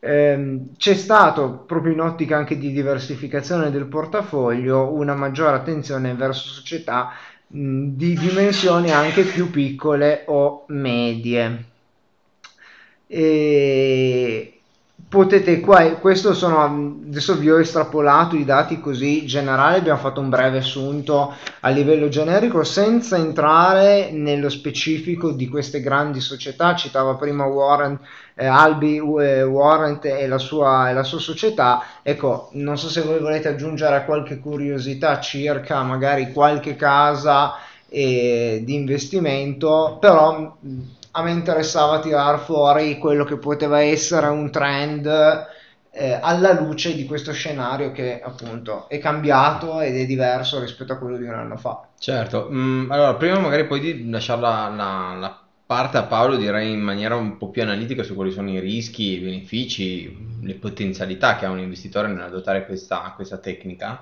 Ehm, 0.00 0.76
c'è 0.76 0.92
stato 0.92 1.64
proprio 1.66 1.94
in 1.94 2.00
ottica 2.02 2.36
anche 2.36 2.58
di 2.58 2.70
diversificazione 2.70 3.70
del 3.70 3.86
portafoglio 3.86 4.92
una 4.92 5.14
maggiore 5.14 5.56
attenzione 5.56 6.12
verso 6.14 6.48
società 6.48 7.12
di 7.46 8.14
dimensioni 8.18 8.90
anche 8.90 9.22
più 9.22 9.48
piccole 9.50 10.24
o 10.26 10.64
medie. 10.68 11.64
E 13.06 14.61
potete 15.12 15.60
qua, 15.60 15.82
questo 15.96 16.32
sono, 16.32 16.64
adesso 17.06 17.36
vi 17.36 17.50
ho 17.50 17.60
estrapolato 17.60 18.34
i 18.34 18.46
dati 18.46 18.80
così 18.80 19.26
generali, 19.26 19.76
abbiamo 19.76 19.98
fatto 19.98 20.22
un 20.22 20.30
breve 20.30 20.56
assunto 20.56 21.34
a 21.60 21.68
livello 21.68 22.08
generico 22.08 22.64
senza 22.64 23.18
entrare 23.18 24.10
nello 24.10 24.48
specifico 24.48 25.32
di 25.32 25.48
queste 25.48 25.82
grandi 25.82 26.18
società, 26.22 26.74
citava 26.74 27.16
prima 27.16 27.44
Warren, 27.44 28.00
eh, 28.34 28.46
Albi 28.46 28.96
eh, 28.96 29.42
Warrant 29.42 30.06
e 30.06 30.26
la, 30.26 30.38
sua, 30.38 30.88
e 30.88 30.94
la 30.94 31.04
sua 31.04 31.18
società, 31.18 31.82
ecco, 32.00 32.48
non 32.52 32.78
so 32.78 32.88
se 32.88 33.02
voi 33.02 33.20
volete 33.20 33.48
aggiungere 33.48 34.06
qualche 34.06 34.38
curiosità 34.38 35.20
circa 35.20 35.82
magari 35.82 36.32
qualche 36.32 36.74
casa 36.74 37.56
eh, 37.86 38.62
di 38.64 38.74
investimento, 38.74 39.98
però 40.00 40.56
a 41.12 41.22
me 41.22 41.30
interessava 41.30 42.00
tirar 42.00 42.38
fuori 42.40 42.98
quello 42.98 43.24
che 43.24 43.36
poteva 43.36 43.80
essere 43.80 44.26
un 44.28 44.50
trend 44.50 45.06
eh, 45.94 46.18
alla 46.20 46.58
luce 46.58 46.94
di 46.94 47.04
questo 47.04 47.32
scenario 47.32 47.92
che 47.92 48.20
appunto 48.22 48.88
è 48.88 48.98
cambiato 48.98 49.80
ed 49.80 49.94
è 49.96 50.06
diverso 50.06 50.58
rispetto 50.58 50.94
a 50.94 50.96
quello 50.98 51.18
di 51.18 51.24
un 51.24 51.34
anno 51.34 51.56
fa. 51.56 51.86
Certo, 51.98 52.48
mm, 52.50 52.90
allora 52.90 53.14
prima 53.14 53.38
magari 53.38 53.66
poi 53.66 53.80
di 53.80 54.10
lasciare 54.10 54.40
la, 54.40 54.72
la, 55.18 55.42
parte 55.66 55.96
a 55.96 56.02
Paolo 56.02 56.36
direi 56.36 56.70
in 56.70 56.80
maniera 56.80 57.16
un 57.16 57.38
po' 57.38 57.48
più 57.48 57.62
analitica 57.62 58.02
su 58.02 58.14
quali 58.14 58.30
sono 58.30 58.50
i 58.50 58.60
rischi, 58.60 59.12
i 59.12 59.18
benefici, 59.18 60.38
le 60.42 60.54
potenzialità 60.54 61.36
che 61.36 61.46
ha 61.46 61.50
un 61.50 61.60
investitore 61.60 62.08
nell'adottare 62.08 62.66
questa, 62.66 63.12
questa 63.14 63.38
tecnica. 63.38 64.00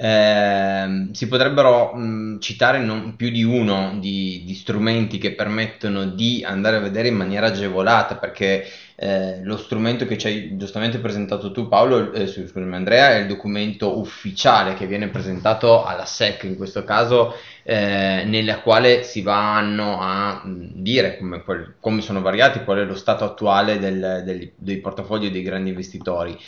Eh, 0.00 1.08
si 1.10 1.26
potrebbero 1.26 1.92
mh, 1.92 2.38
citare 2.38 2.78
non 2.78 3.16
più 3.16 3.30
di 3.30 3.42
uno 3.42 3.96
di, 3.98 4.44
di, 4.46 4.54
strumenti 4.54 5.18
che 5.18 5.32
permettono 5.32 6.04
di 6.04 6.44
andare 6.46 6.76
a 6.76 6.80
vedere 6.80 7.08
in 7.08 7.16
maniera 7.16 7.48
agevolata 7.48 8.14
perché 8.14 8.64
eh, 8.94 9.40
lo 9.42 9.56
strumento 9.56 10.06
che 10.06 10.16
ci 10.16 10.28
hai 10.28 10.56
giustamente 10.56 11.00
presentato 11.00 11.50
tu 11.50 11.66
Paolo, 11.66 12.12
eh, 12.12 12.28
scusami 12.28 12.76
Andrea, 12.76 13.16
è 13.16 13.18
il 13.18 13.26
documento 13.26 13.98
ufficiale 13.98 14.74
che 14.74 14.86
viene 14.86 15.08
presentato 15.08 15.84
alla 15.84 16.04
SEC 16.04 16.44
in 16.44 16.56
questo 16.56 16.84
caso 16.84 17.34
eh, 17.64 18.22
nella 18.24 18.60
quale 18.60 19.02
si 19.02 19.22
vanno 19.22 19.98
a 20.00 20.42
dire 20.44 21.18
come, 21.18 21.42
come, 21.80 22.02
sono 22.02 22.20
variati, 22.22 22.62
qual 22.62 22.78
è 22.78 22.84
lo 22.84 22.94
stato 22.94 23.24
attuale 23.24 23.80
del, 23.80 24.22
del, 24.24 24.52
dei 24.54 24.78
portafogli 24.78 25.32
dei 25.32 25.42
grandi 25.42 25.70
investitori. 25.70 26.38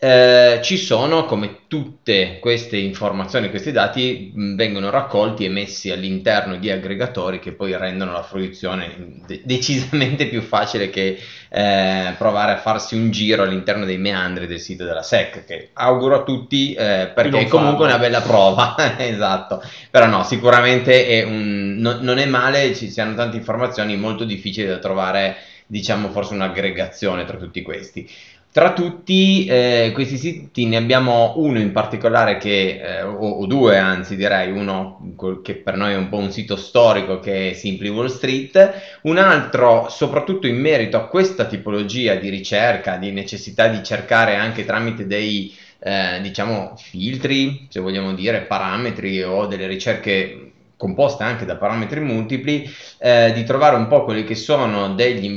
Eh, 0.00 0.60
ci 0.62 0.76
sono, 0.76 1.24
come 1.24 1.62
tutte 1.66 2.38
queste 2.38 2.76
informazioni, 2.76 3.50
questi 3.50 3.72
dati 3.72 4.30
mh, 4.32 4.54
vengono 4.54 4.90
raccolti 4.90 5.44
e 5.44 5.48
messi 5.48 5.90
all'interno 5.90 6.54
di 6.56 6.70
aggregatori 6.70 7.40
che 7.40 7.50
poi 7.52 7.76
rendono 7.76 8.12
la 8.12 8.22
fruizione 8.22 8.94
de- 9.26 9.42
decisamente 9.44 10.28
più 10.28 10.40
facile 10.40 10.88
che 10.88 11.18
eh, 11.50 12.14
provare 12.16 12.52
a 12.52 12.58
farsi 12.58 12.94
un 12.94 13.10
giro 13.10 13.42
all'interno 13.42 13.84
dei 13.84 13.98
meandri 13.98 14.46
del 14.46 14.60
sito 14.60 14.84
della 14.84 15.02
SEC, 15.02 15.44
che 15.44 15.70
auguro 15.72 16.20
a 16.20 16.22
tutti 16.22 16.74
eh, 16.74 17.10
perché 17.12 17.40
è 17.40 17.46
comunque 17.48 17.88
farlo. 17.88 17.96
una 17.96 17.98
bella 17.98 18.20
prova, 18.20 18.76
esatto, 18.98 19.60
però 19.90 20.06
no, 20.06 20.22
sicuramente 20.22 21.08
è 21.08 21.24
un, 21.24 21.74
no, 21.76 21.98
non 22.00 22.18
è 22.18 22.26
male, 22.26 22.72
ci 22.76 22.88
siano 22.88 23.14
tante 23.16 23.36
informazioni, 23.36 23.96
molto 23.96 24.22
difficili 24.22 24.68
da 24.68 24.78
trovare, 24.78 25.36
diciamo 25.66 26.08
forse 26.10 26.34
un'aggregazione 26.34 27.24
tra 27.24 27.36
tutti 27.36 27.62
questi. 27.62 28.08
Tra 28.50 28.72
tutti 28.72 29.44
eh, 29.44 29.90
questi 29.92 30.16
siti 30.16 30.66
ne 30.66 30.78
abbiamo 30.78 31.34
uno 31.36 31.60
in 31.60 31.70
particolare 31.70 32.38
che, 32.38 32.80
eh, 32.82 33.02
o, 33.02 33.28
o, 33.28 33.46
due 33.46 33.76
anzi 33.78 34.16
direi, 34.16 34.50
uno 34.50 35.14
che 35.42 35.56
per 35.56 35.76
noi 35.76 35.92
è 35.92 35.96
un 35.96 36.08
po' 36.08 36.16
un 36.16 36.32
sito 36.32 36.56
storico 36.56 37.20
che 37.20 37.50
è 37.50 37.52
Simply 37.52 37.90
Wall 37.90 38.06
Street, 38.06 38.98
un 39.02 39.18
altro 39.18 39.88
soprattutto 39.90 40.46
in 40.46 40.58
merito 40.58 40.96
a 40.96 41.06
questa 41.06 41.44
tipologia 41.44 42.14
di 42.14 42.30
ricerca, 42.30 42.96
di 42.96 43.12
necessità 43.12 43.68
di 43.68 43.82
cercare 43.84 44.34
anche 44.36 44.64
tramite 44.64 45.06
dei 45.06 45.54
eh, 45.80 46.18
diciamo 46.22 46.74
filtri, 46.76 47.66
se 47.68 47.80
vogliamo 47.80 48.14
dire, 48.14 48.40
parametri 48.40 49.22
o 49.22 49.46
delle 49.46 49.66
ricerche 49.66 50.48
composte 50.78 51.24
anche 51.24 51.44
da 51.44 51.56
parametri 51.56 52.00
multipli, 52.00 52.64
eh, 52.98 53.32
di 53.34 53.44
trovare 53.44 53.76
un 53.76 53.88
po' 53.88 54.04
quelli 54.04 54.24
che 54.24 54.36
sono 54.36 54.94
degli 54.94 55.28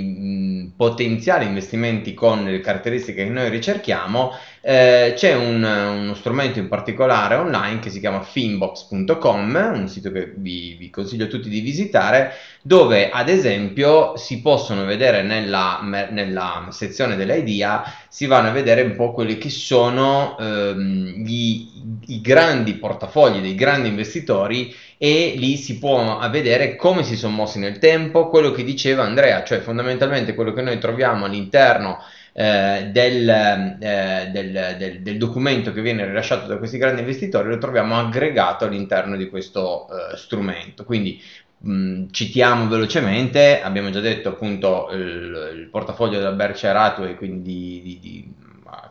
potenziali 0.81 1.45
investimenti 1.45 2.15
con 2.15 2.43
le 2.43 2.59
caratteristiche 2.59 3.23
che 3.23 3.29
noi 3.29 3.51
ricerchiamo 3.51 4.33
eh, 4.61 5.13
c'è 5.15 5.35
un, 5.35 5.63
uno 5.63 6.13
strumento 6.15 6.57
in 6.57 6.67
particolare 6.67 7.35
online 7.35 7.79
che 7.79 7.91
si 7.91 7.99
chiama 7.99 8.21
finbox.com, 8.21 9.71
un 9.73 9.87
sito 9.87 10.11
che 10.11 10.33
vi, 10.35 10.75
vi, 10.79 10.89
consiglio 10.89 11.25
a 11.25 11.27
tutti 11.27 11.49
di 11.49 11.59
visitare, 11.59 12.33
dove 12.61 13.09
ad 13.11 13.29
esempio 13.29 14.15
si 14.17 14.41
possono 14.41 14.85
vedere 14.85 15.21
nella, 15.21 15.79
nella 15.83 16.67
sezione 16.69 17.15
dell'IDEA, 17.15 17.83
si 18.07 18.25
vanno 18.25 18.49
a 18.49 18.51
vedere 18.51 18.81
un 18.81 18.95
po' 18.95 19.13
quelli 19.13 19.37
che 19.37 19.49
sono 19.49 20.35
ehm, 20.39 21.23
gli, 21.23 21.67
i 22.07 22.21
grandi 22.21 22.73
portafogli 22.73 23.39
dei 23.39 23.55
grandi 23.55 23.87
investitori 23.87 24.75
e 25.03 25.33
lì 25.35 25.57
si 25.57 25.79
può 25.79 26.19
vedere 26.29 26.75
come 26.75 27.01
si 27.01 27.15
sono 27.15 27.33
mossi 27.33 27.57
nel 27.57 27.79
tempo, 27.79 28.29
quello 28.29 28.51
che 28.51 28.63
diceva 28.63 29.01
Andrea, 29.01 29.43
cioè 29.43 29.57
fondamentalmente 29.57 30.35
quello 30.35 30.53
che 30.53 30.61
noi 30.61 30.77
troviamo 30.77 31.25
all'interno 31.25 31.97
eh, 32.33 32.89
del, 32.91 33.27
eh, 33.27 34.29
del, 34.31 34.75
del, 34.77 35.01
del, 35.01 35.17
documento 35.17 35.73
che 35.73 35.81
viene 35.81 36.05
rilasciato 36.05 36.45
da 36.45 36.57
questi 36.59 36.77
grandi 36.77 37.01
investitori 37.01 37.49
lo 37.49 37.57
troviamo 37.57 37.97
aggregato 37.97 38.65
all'interno 38.65 39.15
di 39.17 39.27
questo 39.27 39.87
eh, 39.87 40.17
strumento. 40.17 40.85
Quindi 40.85 41.19
mh, 41.57 42.11
citiamo 42.11 42.67
velocemente, 42.67 43.59
abbiamo 43.59 43.89
già 43.89 44.01
detto 44.01 44.29
appunto 44.29 44.89
il, 44.91 45.51
il 45.55 45.67
portafoglio 45.71 46.19
della 46.19 46.33
Berkshire 46.33 46.77
Hathaway, 46.77 47.15
quindi 47.15 47.81
di, 47.81 47.81
di, 47.81 47.99
di, 47.99 48.33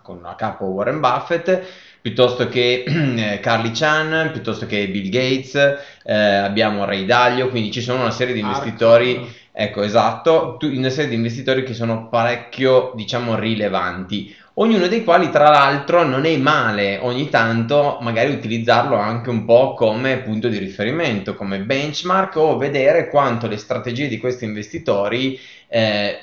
con 0.03 0.25
a 0.25 0.35
capo 0.35 0.65
Warren 0.65 0.99
Buffett 0.99 1.89
piuttosto 2.01 2.49
che 2.49 2.85
eh, 2.87 3.41
Carly 3.41 3.73
Chan, 3.73 4.31
piuttosto 4.33 4.67
che 4.67 4.89
Bill 4.89 5.09
Gates, 5.09 5.55
eh, 6.03 6.15
abbiamo 6.15 6.85
Ray 6.85 7.05
Dalio, 7.05 7.49
quindi 7.49 7.71
ci 7.71 7.81
sono 7.81 8.01
una 8.01 8.11
serie 8.11 8.35
di 8.35 8.41
investitori 8.41 9.17
Arco 9.17 9.39
Ecco, 9.53 9.83
esatto, 9.83 10.57
una 10.63 10.91
serie 10.91 11.11
di 11.11 11.17
investitori 11.17 11.65
che 11.65 11.75
sono 11.75 12.09
parecchio, 12.09 12.93
diciamo, 12.95 13.37
rilevanti, 13.37 14.35
ognuno 14.55 14.87
dei 14.87 15.03
quali 15.03 15.29
tra 15.29 15.51
l'altro 15.51 16.05
non 16.05 16.25
è 16.25 16.37
male 16.37 16.99
ogni 17.03 17.29
tanto 17.29 17.99
magari 18.01 18.33
utilizzarlo 18.33 18.97
anche 18.97 19.29
un 19.29 19.45
po' 19.45 19.75
come 19.75 20.19
punto 20.19 20.49
di 20.49 20.57
riferimento, 20.57 21.35
come 21.35 21.59
benchmark 21.61 22.37
o 22.37 22.57
vedere 22.57 23.09
quanto 23.09 23.49
le 23.49 23.57
strategie 23.57 24.09
di 24.09 24.19
questi 24.19 24.45
investitori 24.45 25.39
eh, 25.69 26.19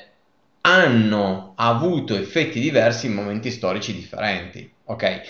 hanno 0.62 1.52
avuto 1.56 2.16
effetti 2.16 2.58
diversi 2.58 3.06
in 3.06 3.12
momenti 3.12 3.50
storici 3.50 3.94
differenti. 3.94 4.68
Ok? 4.86 5.20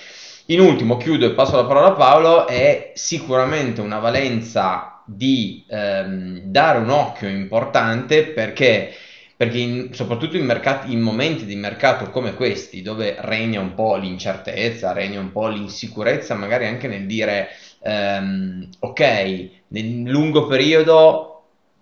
In 0.50 0.60
ultimo, 0.60 0.96
chiudo 0.96 1.26
e 1.26 1.32
passo 1.32 1.56
la 1.56 1.66
parola 1.66 1.88
a 1.88 1.92
Paolo, 1.92 2.46
è 2.46 2.92
sicuramente 2.94 3.82
una 3.82 3.98
valenza 3.98 5.02
di 5.04 5.62
ehm, 5.68 6.38
dare 6.44 6.78
un 6.78 6.88
occhio 6.88 7.28
importante 7.28 8.24
perché, 8.28 8.90
perché 9.36 9.58
in, 9.58 9.92
soprattutto 9.92 10.38
in, 10.38 10.46
mercati, 10.46 10.90
in 10.90 11.00
momenti 11.00 11.44
di 11.44 11.54
mercato 11.54 12.08
come 12.08 12.32
questi, 12.32 12.80
dove 12.80 13.16
regna 13.18 13.60
un 13.60 13.74
po' 13.74 13.96
l'incertezza, 13.96 14.92
regna 14.92 15.20
un 15.20 15.32
po' 15.32 15.48
l'insicurezza, 15.48 16.34
magari 16.34 16.64
anche 16.64 16.88
nel 16.88 17.04
dire 17.04 17.48
ehm, 17.82 18.68
ok, 18.78 19.48
nel 19.68 20.02
lungo 20.04 20.46
periodo 20.46 21.37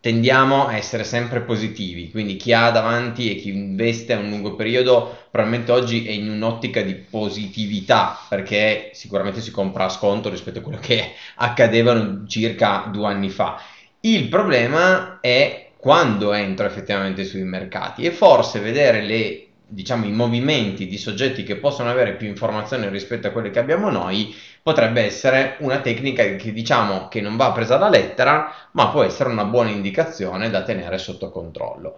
tendiamo 0.06 0.68
a 0.68 0.76
essere 0.76 1.02
sempre 1.02 1.40
positivi, 1.40 2.12
quindi 2.12 2.36
chi 2.36 2.52
ha 2.52 2.70
davanti 2.70 3.28
e 3.28 3.34
chi 3.34 3.48
investe 3.48 4.12
a 4.12 4.20
un 4.20 4.28
lungo 4.28 4.54
periodo 4.54 5.24
probabilmente 5.32 5.72
oggi 5.72 6.06
è 6.06 6.12
in 6.12 6.30
un'ottica 6.30 6.80
di 6.80 6.94
positività 6.94 8.16
perché 8.28 8.90
sicuramente 8.92 9.40
si 9.40 9.50
compra 9.50 9.86
a 9.86 9.88
sconto 9.88 10.30
rispetto 10.30 10.60
a 10.60 10.62
quello 10.62 10.78
che 10.80 11.14
accadeva 11.34 12.22
circa 12.28 12.88
due 12.92 13.08
anni 13.08 13.30
fa. 13.30 13.60
Il 13.98 14.28
problema 14.28 15.18
è 15.20 15.70
quando 15.76 16.32
entro 16.32 16.66
effettivamente 16.66 17.24
sui 17.24 17.42
mercati 17.42 18.02
e 18.02 18.12
forse 18.12 18.60
vedere 18.60 19.02
le 19.02 19.46
diciamo, 19.66 20.06
i 20.06 20.12
movimenti 20.12 20.86
di 20.86 20.96
soggetti 20.98 21.42
che 21.42 21.56
possono 21.56 21.90
avere 21.90 22.14
più 22.14 22.28
informazioni 22.28 22.88
rispetto 22.88 23.26
a 23.26 23.30
quelle 23.30 23.50
che 23.50 23.58
abbiamo 23.58 23.90
noi 23.90 24.32
potrebbe 24.66 25.04
essere 25.04 25.58
una 25.60 25.78
tecnica 25.78 26.24
che 26.34 26.52
diciamo 26.52 27.06
che 27.06 27.20
non 27.20 27.36
va 27.36 27.52
presa 27.52 27.76
alla 27.76 27.88
lettera, 27.88 28.52
ma 28.72 28.88
può 28.88 29.04
essere 29.04 29.28
una 29.28 29.44
buona 29.44 29.70
indicazione 29.70 30.50
da 30.50 30.64
tenere 30.64 30.98
sotto 30.98 31.30
controllo. 31.30 31.96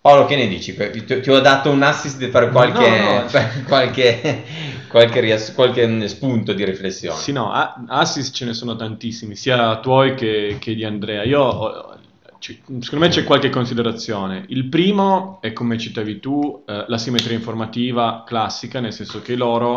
Paolo, 0.00 0.24
che 0.24 0.34
ne 0.34 0.48
dici? 0.48 0.74
Ti, 0.74 1.20
ti 1.20 1.30
ho 1.30 1.40
dato 1.40 1.68
un 1.68 1.82
assist 1.82 2.26
fare 2.30 2.48
qualche, 2.48 2.88
no, 2.88 3.20
no. 3.20 3.26
qualche, 3.68 4.44
qualche, 4.88 5.52
qualche, 5.54 6.08
spunto 6.08 6.54
di 6.54 6.64
riflessione. 6.64 7.20
Sì, 7.20 7.32
no, 7.32 7.52
assist 7.52 8.34
ce 8.34 8.46
ne 8.46 8.54
sono 8.54 8.76
tantissimi, 8.76 9.36
sia 9.36 9.78
tuoi 9.80 10.14
che, 10.14 10.56
che 10.58 10.74
di 10.74 10.86
Andrea. 10.86 11.22
Io 11.24 11.98
secondo 12.38 13.04
me 13.04 13.08
c'è 13.08 13.24
qualche 13.24 13.50
considerazione. 13.50 14.46
Il 14.48 14.70
primo 14.70 15.38
è, 15.42 15.52
come 15.52 15.76
citavi 15.76 16.18
tu, 16.18 16.64
eh, 16.66 16.86
la 16.88 16.96
simmetria 16.96 17.36
informativa 17.36 18.24
classica, 18.26 18.80
nel 18.80 18.94
senso 18.94 19.20
che 19.20 19.36
loro, 19.36 19.76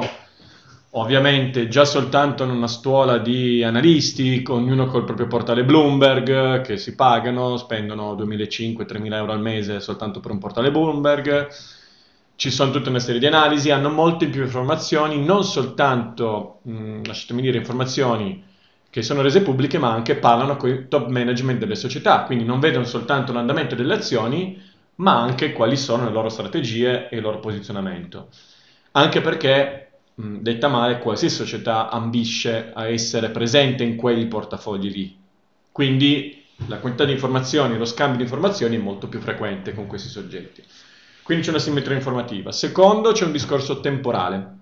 ovviamente, 0.96 1.68
già 1.68 1.86
soltanto 1.86 2.44
in 2.44 2.50
una 2.50 2.68
stuola 2.68 3.18
di 3.18 3.64
analisti, 3.64 4.44
ognuno 4.48 4.86
col 4.88 5.04
proprio 5.04 5.28
portale 5.28 5.64
Bloomberg, 5.64 6.62
che 6.62 6.78
si 6.78 6.96
pagano, 6.96 7.58
spendono 7.58 8.16
2.500-3.000 8.16 9.14
euro 9.16 9.32
al 9.32 9.42
mese 9.42 9.80
soltanto 9.80 10.20
per 10.20 10.32
un 10.32 10.40
portale 10.40 10.72
Bloomberg, 10.72 11.48
ci 12.36 12.50
sono 12.52 12.72
tutta 12.72 12.90
una 12.90 13.00
serie 13.00 13.20
di 13.20 13.28
analisi, 13.28 13.72
hanno 13.72 13.90
molte 13.90 14.28
più 14.28 14.42
informazioni, 14.44 15.24
non 15.24 15.44
soltanto, 15.44 16.60
mh, 16.64 17.06
lasciatemi 17.06 17.42
dire, 17.42 17.58
informazioni 17.58 18.44
che 18.90 19.02
sono 19.02 19.22
rese 19.22 19.42
pubbliche, 19.42 19.78
ma 19.80 19.92
anche 19.92 20.16
parlano 20.16 20.56
con 20.58 20.70
il 20.70 20.88
top 20.88 21.08
management 21.08 21.60
delle 21.60 21.76
società, 21.76 22.24
quindi 22.24 22.44
non 22.44 22.60
vedono 22.60 22.86
soltanto 22.86 23.34
l'andamento 23.34 23.76
delle 23.76 23.94
azioni, 23.96 24.62
ma 24.96 25.20
anche 25.20 25.54
quali 25.54 25.78
sono 25.78 26.06
le 26.06 26.12
loro 26.12 26.30
strategie 26.30 27.10
e 27.10 27.16
il 27.18 27.22
loro 27.24 27.40
posizionamento. 27.40 28.30
Anche 28.92 29.22
perché, 29.22 29.93
detta 30.16 30.68
male, 30.68 31.00
qualsiasi 31.00 31.36
società 31.36 31.90
ambisce 31.90 32.72
a 32.74 32.88
essere 32.88 33.30
presente 33.30 33.84
in 33.84 33.96
quei 33.96 34.26
portafogli 34.28 34.92
lì. 34.92 35.18
Quindi 35.72 36.46
la 36.68 36.78
quantità 36.78 37.06
di 37.06 37.14
informazioni, 37.14 37.78
lo 37.78 37.86
scambio 37.86 38.18
di 38.18 38.24
informazioni 38.24 38.76
è 38.76 38.80
molto 38.80 39.08
più 39.08 39.20
frequente 39.20 39.74
con 39.74 39.88
questi 39.88 40.10
soggetti. 40.10 40.64
Quindi 41.24 41.44
c'è 41.44 41.50
una 41.50 41.60
simmetria 41.60 41.96
informativa. 41.96 42.52
Secondo, 42.52 43.12
c'è 43.12 43.26
un 43.26 43.32
discorso 43.32 43.80
temporale. 43.80 44.58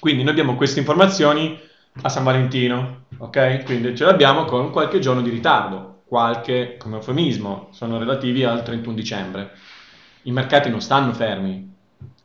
Quindi 0.00 0.22
noi 0.22 0.32
abbiamo 0.32 0.56
queste 0.56 0.80
informazioni 0.80 1.58
a 2.02 2.08
San 2.08 2.24
Valentino, 2.24 3.04
ok? 3.18 3.64
Quindi 3.64 3.94
ce 3.94 4.04
le 4.04 4.10
abbiamo 4.10 4.44
con 4.44 4.70
qualche 4.70 4.98
giorno 4.98 5.22
di 5.22 5.30
ritardo, 5.30 6.02
qualche, 6.06 6.76
come 6.78 6.96
eufemismo, 6.96 7.68
sono 7.72 7.98
relativi 7.98 8.44
al 8.44 8.62
31 8.64 8.96
dicembre. 8.96 9.52
I 10.22 10.32
mercati 10.32 10.70
non 10.70 10.80
stanno 10.80 11.12
fermi, 11.12 11.71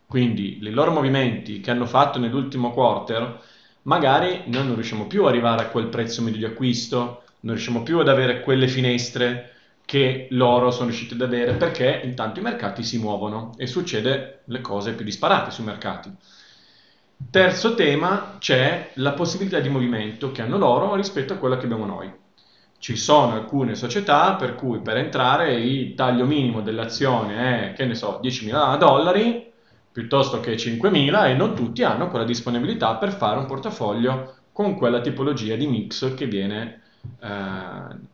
quindi 0.08 0.58
i 0.62 0.70
loro 0.70 0.92
movimenti 0.92 1.60
che 1.60 1.70
hanno 1.70 1.86
fatto 1.86 2.18
nell'ultimo 2.18 2.72
quarter, 2.72 3.42
magari 3.84 4.44
noi 4.46 4.66
non 4.66 4.76
riusciamo 4.76 5.06
più 5.06 5.24
ad 5.24 5.30
arrivare 5.30 5.64
a 5.64 5.68
quel 5.68 5.88
prezzo 5.88 6.22
medio 6.22 6.40
di 6.40 6.46
acquisto, 6.46 7.24
non 7.42 7.56
riusciamo 7.56 7.84
più 7.84 8.00
ad 8.00 8.08
avere 8.08 8.42
quelle 8.42 8.70
finestre 8.70 9.52
che 9.84 10.28
loro 10.32 10.72
sono 10.72 10.88
riusciti 10.88 11.14
ad 11.14 11.22
avere 11.22 11.54
perché 11.54 12.02
intanto 12.04 12.40
i 12.40 12.44
mercati 12.44 12.84
si 12.84 12.98
muovono 12.98 13.54
e 13.58 13.68
succede 13.68 14.42
le 14.46 14.62
cose 14.62 14.94
più 14.94 15.04
disparate 15.04 15.52
sui 15.52 15.66
mercati. 15.66 16.10
Terzo 17.30 17.76
tema, 17.76 18.36
c'è 18.40 18.92
la 18.96 19.12
possibilità 19.12 19.60
di 19.60 19.70
movimento 19.70 20.32
che 20.32 20.42
hanno 20.42 20.58
loro 20.58 20.96
rispetto 20.96 21.34
a 21.34 21.38
quella 21.38 21.58
che 21.58 21.66
abbiamo 21.66 21.86
noi. 21.86 22.10
Ci 22.80 22.96
sono 22.96 23.34
alcune 23.34 23.76
società 23.76 24.36
per 24.36 24.56
cui 24.56 24.80
per 24.80 24.98
entrare 24.98 25.56
il 25.56 25.96
taglio 25.96 26.26
minimo 26.26 26.62
dell'azione 26.62 27.72
è, 27.72 27.74
che 27.74 27.86
ne 27.86 27.96
so, 27.96 28.20
10.000 28.24 28.78
dollari 28.78 29.48
piuttosto 29.98 30.40
che 30.40 30.54
5.000 30.54 31.26
e 31.26 31.34
non 31.34 31.56
tutti 31.56 31.82
hanno 31.82 32.08
quella 32.10 32.24
disponibilità 32.24 32.98
per 32.98 33.12
fare 33.12 33.40
un 33.40 33.48
portafoglio 33.48 34.36
con 34.52 34.76
quella 34.76 35.02
tipologia 35.02 35.56
di 35.56 35.66
mix 35.66 36.14
che 36.14 36.28
viene 36.28 36.82
eh, 37.20 37.28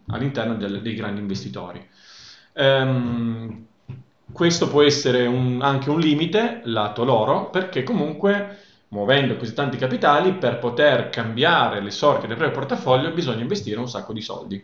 all'interno 0.08 0.56
del, 0.56 0.82
dei 0.82 0.96
grandi 0.96 1.20
investitori. 1.20 1.86
Um, 2.54 3.66
questo 4.32 4.70
può 4.70 4.82
essere 4.82 5.26
un, 5.26 5.60
anche 5.62 5.90
un 5.90 6.00
limite 6.00 6.62
lato 6.64 7.04
loro 7.04 7.50
perché 7.50 7.84
comunque 7.84 8.60
muovendo 8.88 9.36
così 9.36 9.54
tanti 9.54 9.76
capitali 9.76 10.36
per 10.36 10.60
poter 10.60 11.10
cambiare 11.10 11.82
le 11.82 11.92
sorti 11.92 12.28
del 12.28 12.38
proprio 12.38 12.58
portafoglio 12.58 13.12
bisogna 13.12 13.42
investire 13.42 13.78
un 13.82 13.90
sacco 13.90 14.14
di 14.14 14.22
soldi. 14.22 14.64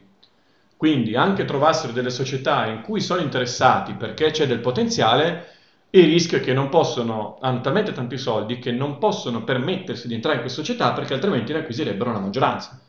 Quindi 0.77 1.17
anche 1.17 1.43
trovassero 1.43 1.91
delle 1.91 2.11
società 2.11 2.65
in 2.67 2.81
cui 2.81 3.01
sono 3.01 3.19
interessati 3.19 3.91
perché 3.95 4.31
c'è 4.31 4.47
del 4.47 4.61
potenziale, 4.61 5.57
il 5.91 6.03
rischio 6.03 6.37
è 6.37 6.41
che 6.41 6.53
non 6.53 6.69
possono, 6.69 7.37
hanno 7.41 7.61
talmente 7.61 7.91
tanti 7.91 8.17
soldi 8.17 8.59
che 8.59 8.71
non 8.71 8.99
possono 8.99 9.43
permettersi 9.43 10.07
di 10.07 10.13
entrare 10.13 10.35
in 10.35 10.41
queste 10.41 10.61
società 10.61 10.93
perché 10.93 11.13
altrimenti 11.13 11.51
ne 11.51 11.59
acquisirebbero 11.59 12.11
la 12.11 12.19
maggioranza. 12.19 12.79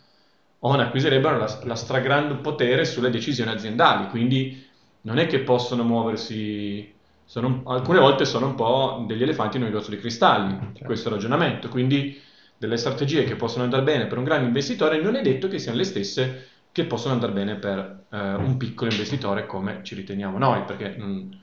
O 0.63 0.77
ne 0.77 0.83
acquisirebbero 0.83 1.39
la, 1.39 1.61
la 1.65 1.75
stragrande 1.75 2.35
potere 2.35 2.85
sulle 2.85 3.09
decisioni 3.09 3.51
aziendali, 3.51 4.09
quindi 4.09 4.63
non 5.03 5.19
è 5.19 5.27
che 5.27 5.41
possono 5.41 5.83
muoversi, 5.85 6.93
sono, 7.25 7.63
alcune 7.65 7.99
volte 7.99 8.27
sono 8.27 8.47
un 8.47 8.55
po' 8.55 9.05
degli 9.07 9.23
elefanti 9.23 9.57
in 9.57 9.63
un 9.63 9.69
negozio 9.71 9.95
di 9.95 9.99
cristalli, 9.99 10.59
certo. 10.59 10.85
questo 10.85 11.09
ragionamento, 11.09 11.69
quindi 11.69 12.21
delle 12.59 12.77
strategie 12.77 13.25
che 13.25 13.37
possono 13.37 13.65
andare 13.65 13.83
bene 13.83 14.07
per 14.07 14.19
un 14.19 14.25
grande 14.25 14.49
investitore 14.49 15.01
non 15.01 15.17
è 15.17 15.23
detto 15.23 15.49
che 15.49 15.59
siano 15.59 15.79
le 15.79 15.85
stesse 15.85 16.49
che 16.73 16.85
possono 16.85 17.15
andare 17.15 17.33
bene 17.33 17.55
per 17.55 18.05
eh, 18.11 18.35
un 18.35 18.59
piccolo 18.59 18.91
investitore 18.91 19.47
come 19.47 19.81
ci 19.83 19.95
riteniamo 19.95 20.37
noi, 20.37 20.63
perché 20.65 20.95
non, 20.99 21.41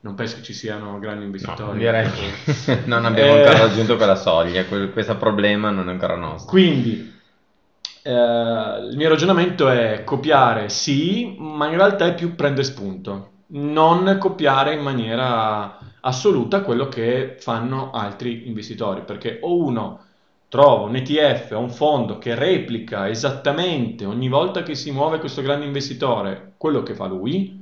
non 0.00 0.14
penso 0.14 0.36
che 0.36 0.42
ci 0.42 0.52
siano 0.52 0.98
grandi 0.98 1.24
investitori. 1.24 1.72
No, 1.72 1.74
direi 1.74 2.08
che 2.10 2.82
non 2.86 3.04
abbiamo 3.04 3.34
eh, 3.34 3.42
ancora 3.42 3.66
raggiunto 3.66 3.96
quella 3.96 4.14
soglia, 4.14 4.64
questo 4.64 5.16
problema 5.16 5.70
non 5.70 5.88
è 5.88 5.92
ancora 5.92 6.14
nostro. 6.14 6.50
Quindi 6.50 7.16
eh, 8.02 8.12
il 8.90 8.96
mio 8.96 9.08
ragionamento 9.08 9.68
è 9.68 10.04
copiare 10.04 10.68
sì, 10.68 11.34
ma 11.38 11.68
in 11.68 11.76
realtà 11.76 12.06
è 12.06 12.14
più 12.14 12.34
prendere 12.34 12.64
spunto, 12.64 13.30
non 13.48 14.16
copiare 14.18 14.74
in 14.74 14.80
maniera 14.80 15.78
assoluta 16.00 16.62
quello 16.62 16.88
che 16.88 17.36
fanno 17.38 17.90
altri 17.90 18.46
investitori, 18.46 19.02
perché 19.02 19.38
o 19.42 19.56
uno 19.56 20.04
trova 20.48 20.86
un 20.86 20.96
ETF 20.96 21.50
o 21.52 21.58
un 21.58 21.70
fondo 21.70 22.18
che 22.18 22.34
replica 22.34 23.08
esattamente 23.08 24.06
ogni 24.06 24.28
volta 24.28 24.62
che 24.62 24.74
si 24.74 24.90
muove 24.90 25.18
questo 25.18 25.42
grande 25.42 25.66
investitore 25.66 26.54
quello 26.56 26.82
che 26.82 26.94
fa 26.94 27.06
lui, 27.06 27.57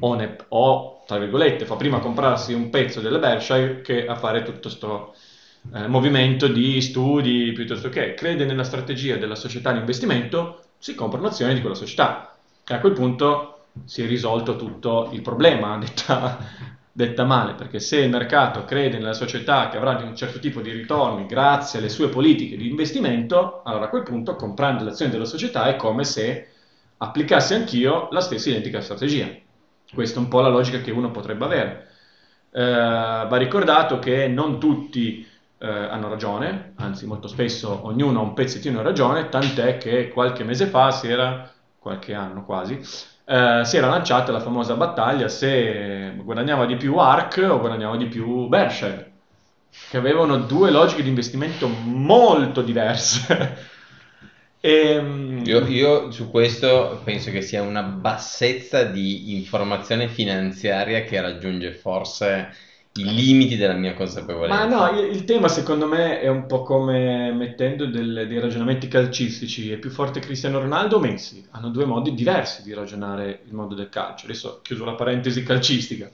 o, 0.00 0.14
ne, 0.14 0.36
o 0.48 1.02
tra 1.06 1.18
virgolette 1.18 1.64
fa 1.64 1.76
prima 1.76 1.98
comprarsi 1.98 2.52
un 2.52 2.70
pezzo 2.70 3.00
delle 3.00 3.18
Berkshire 3.18 3.80
che 3.80 4.06
a 4.06 4.16
fare 4.16 4.42
tutto 4.42 4.60
questo 4.68 5.14
eh, 5.74 5.86
movimento 5.88 6.48
di 6.48 6.80
studi 6.80 7.52
piuttosto 7.52 7.88
che 7.88 8.14
crede 8.14 8.44
nella 8.44 8.64
strategia 8.64 9.16
della 9.16 9.34
società 9.34 9.72
di 9.72 9.78
investimento, 9.78 10.62
si 10.78 10.94
comprano 10.94 11.28
azioni 11.28 11.54
di 11.54 11.60
quella 11.60 11.74
società. 11.74 12.36
E 12.66 12.74
a 12.74 12.80
quel 12.80 12.92
punto 12.92 13.66
si 13.84 14.02
è 14.02 14.06
risolto 14.06 14.56
tutto 14.56 15.10
il 15.12 15.22
problema, 15.22 15.76
detta, 15.78 16.38
detta 16.92 17.24
male, 17.24 17.54
perché 17.54 17.78
se 17.80 17.98
il 17.98 18.10
mercato 18.10 18.64
crede 18.64 18.98
nella 18.98 19.12
società 19.12 19.68
che 19.68 19.76
avrà 19.76 19.96
un 19.96 20.16
certo 20.16 20.38
tipo 20.38 20.60
di 20.60 20.70
ritorni 20.70 21.26
grazie 21.26 21.78
alle 21.78 21.88
sue 21.88 22.08
politiche 22.08 22.56
di 22.56 22.68
investimento, 22.68 23.62
allora 23.64 23.86
a 23.86 23.88
quel 23.88 24.02
punto 24.02 24.36
comprando 24.36 24.84
le 24.84 24.90
azioni 24.90 25.10
della 25.10 25.24
società 25.24 25.66
è 25.66 25.76
come 25.76 26.04
se 26.04 26.48
applicassi 26.98 27.54
anch'io 27.54 28.08
la 28.10 28.20
stessa 28.20 28.48
identica 28.48 28.80
strategia. 28.80 29.44
Questa 29.96 30.20
è 30.20 30.22
un 30.22 30.28
po' 30.28 30.42
la 30.42 30.50
logica 30.50 30.82
che 30.82 30.90
uno 30.90 31.10
potrebbe 31.10 31.46
avere. 31.46 31.88
Eh, 32.50 32.60
va 32.62 33.36
ricordato 33.38 33.98
che 33.98 34.28
non 34.28 34.60
tutti 34.60 35.26
eh, 35.56 35.66
hanno 35.66 36.10
ragione, 36.10 36.74
anzi 36.76 37.06
molto 37.06 37.28
spesso 37.28 37.80
ognuno 37.86 38.18
ha 38.18 38.22
un 38.22 38.34
pezzettino 38.34 38.76
di 38.76 38.84
ragione, 38.84 39.30
tant'è 39.30 39.78
che 39.78 40.10
qualche 40.10 40.44
mese 40.44 40.66
fa 40.66 40.90
si 40.90 41.08
era, 41.08 41.50
qualche 41.78 42.12
anno 42.12 42.44
quasi, 42.44 42.78
eh, 43.24 43.62
si 43.64 43.76
era 43.78 43.88
lanciata 43.88 44.32
la 44.32 44.40
famosa 44.40 44.74
battaglia 44.74 45.28
se 45.28 46.12
guadagnava 46.22 46.66
di 46.66 46.76
più 46.76 46.98
ARC 46.98 47.46
o 47.48 47.58
guadagnava 47.58 47.96
di 47.96 48.04
più 48.04 48.48
Berkshire, 48.48 49.12
che 49.88 49.96
avevano 49.96 50.36
due 50.36 50.70
logiche 50.70 51.02
di 51.02 51.08
investimento 51.08 51.68
molto 51.68 52.60
diverse. 52.60 53.64
ehm, 54.70 55.42
io, 55.44 55.66
io 55.66 56.10
su 56.10 56.30
questo 56.30 57.00
penso 57.04 57.30
che 57.30 57.40
sia 57.40 57.62
una 57.62 57.82
bassezza 57.82 58.82
di 58.84 59.34
informazione 59.34 60.08
finanziaria 60.08 61.02
che 61.04 61.20
raggiunge 61.20 61.72
forse 61.72 62.54
i 62.94 63.04
limiti 63.04 63.56
della 63.56 63.74
mia 63.74 63.94
consapevolezza. 63.94 64.66
Ma 64.66 64.66
no, 64.66 64.98
il, 64.98 65.10
il, 65.10 65.24
tema 65.24 65.48
secondo 65.48 65.86
me 65.86 66.20
è 66.20 66.28
un 66.28 66.46
po' 66.46 66.62
come 66.62 67.32
mettendo 67.32 67.86
del, 67.86 68.26
dei 68.26 68.40
ragionamenti 68.40 68.88
calcistici. 68.88 69.70
È 69.70 69.76
più 69.76 69.90
forte 69.90 70.20
Cristiano 70.20 70.60
Ronaldo 70.60 70.96
o 70.96 71.00
Messi? 71.00 71.46
Hanno 71.50 71.68
due 71.68 71.84
modi 71.84 72.14
diversi 72.14 72.62
di 72.62 72.72
ragionare 72.72 73.42
il 73.46 73.54
mondo 73.54 73.74
del 73.74 73.88
calcio. 73.88 74.26
Adesso 74.26 74.60
chiuso 74.62 74.84
la 74.84 74.94
parentesi 74.94 75.42
calcistica. 75.42 76.10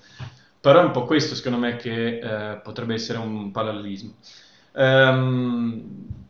Però 0.61 0.81
è 0.81 0.85
un 0.85 0.91
po' 0.93 1.05
questo 1.05 1.35
secondo 1.35 1.59
me 1.59 1.77
che 1.77 2.19
eh, 2.19 2.57
potrebbe 2.57 2.95
essere 2.95 3.19
un 3.19 3.51
parallelismo. 3.51 4.15
Um, 4.73 6.21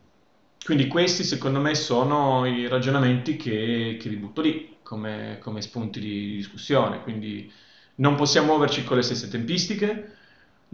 quindi 0.64 0.86
questi 0.88 1.24
secondo 1.24 1.60
me 1.60 1.74
sono 1.74 2.46
i 2.46 2.68
ragionamenti 2.68 3.36
che, 3.36 3.96
che 4.00 4.08
vi 4.08 4.16
butto 4.16 4.40
lì 4.40 4.76
come, 4.82 5.38
come 5.40 5.60
spunti 5.60 6.00
di 6.00 6.36
discussione. 6.36 7.02
Quindi 7.02 7.50
non 7.96 8.14
possiamo 8.14 8.48
muoverci 8.48 8.84
con 8.84 8.96
le 8.96 9.02
stesse 9.02 9.28
tempistiche 9.28 10.16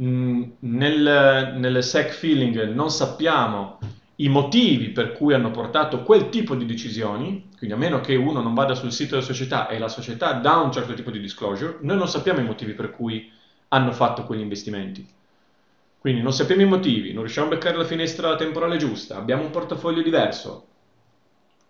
Mm, 0.00 0.44
nel, 0.60 1.54
nel 1.56 1.82
SEC 1.82 2.10
feeling 2.10 2.72
non 2.72 2.88
sappiamo 2.88 3.80
i 4.16 4.28
motivi 4.28 4.90
per 4.90 5.12
cui 5.12 5.34
hanno 5.34 5.50
portato 5.50 6.04
quel 6.04 6.28
tipo 6.28 6.54
di 6.54 6.66
decisioni, 6.66 7.48
quindi 7.56 7.74
a 7.74 7.78
meno 7.78 8.00
che 8.00 8.14
uno 8.14 8.40
non 8.40 8.54
vada 8.54 8.74
sul 8.74 8.92
sito 8.92 9.16
della 9.16 9.26
società 9.26 9.66
e 9.68 9.78
la 9.78 9.88
società 9.88 10.34
dà 10.34 10.56
un 10.58 10.70
certo 10.70 10.94
tipo 10.94 11.10
di 11.10 11.18
disclosure, 11.18 11.78
noi 11.80 11.96
non 11.96 12.08
sappiamo 12.08 12.38
i 12.38 12.44
motivi 12.44 12.74
per 12.74 12.92
cui 12.92 13.30
hanno 13.68 13.92
fatto 13.92 14.24
quegli 14.24 14.40
investimenti. 14.40 15.06
Quindi 15.98 16.22
non 16.22 16.32
sappiamo 16.32 16.62
i 16.62 16.66
motivi, 16.66 17.12
non 17.12 17.22
riusciamo 17.22 17.48
a 17.48 17.50
beccare 17.50 17.76
la 17.76 17.84
finestra 17.84 18.36
temporale 18.36 18.76
giusta, 18.76 19.16
abbiamo 19.16 19.42
un 19.42 19.50
portafoglio 19.50 20.02
diverso. 20.02 20.66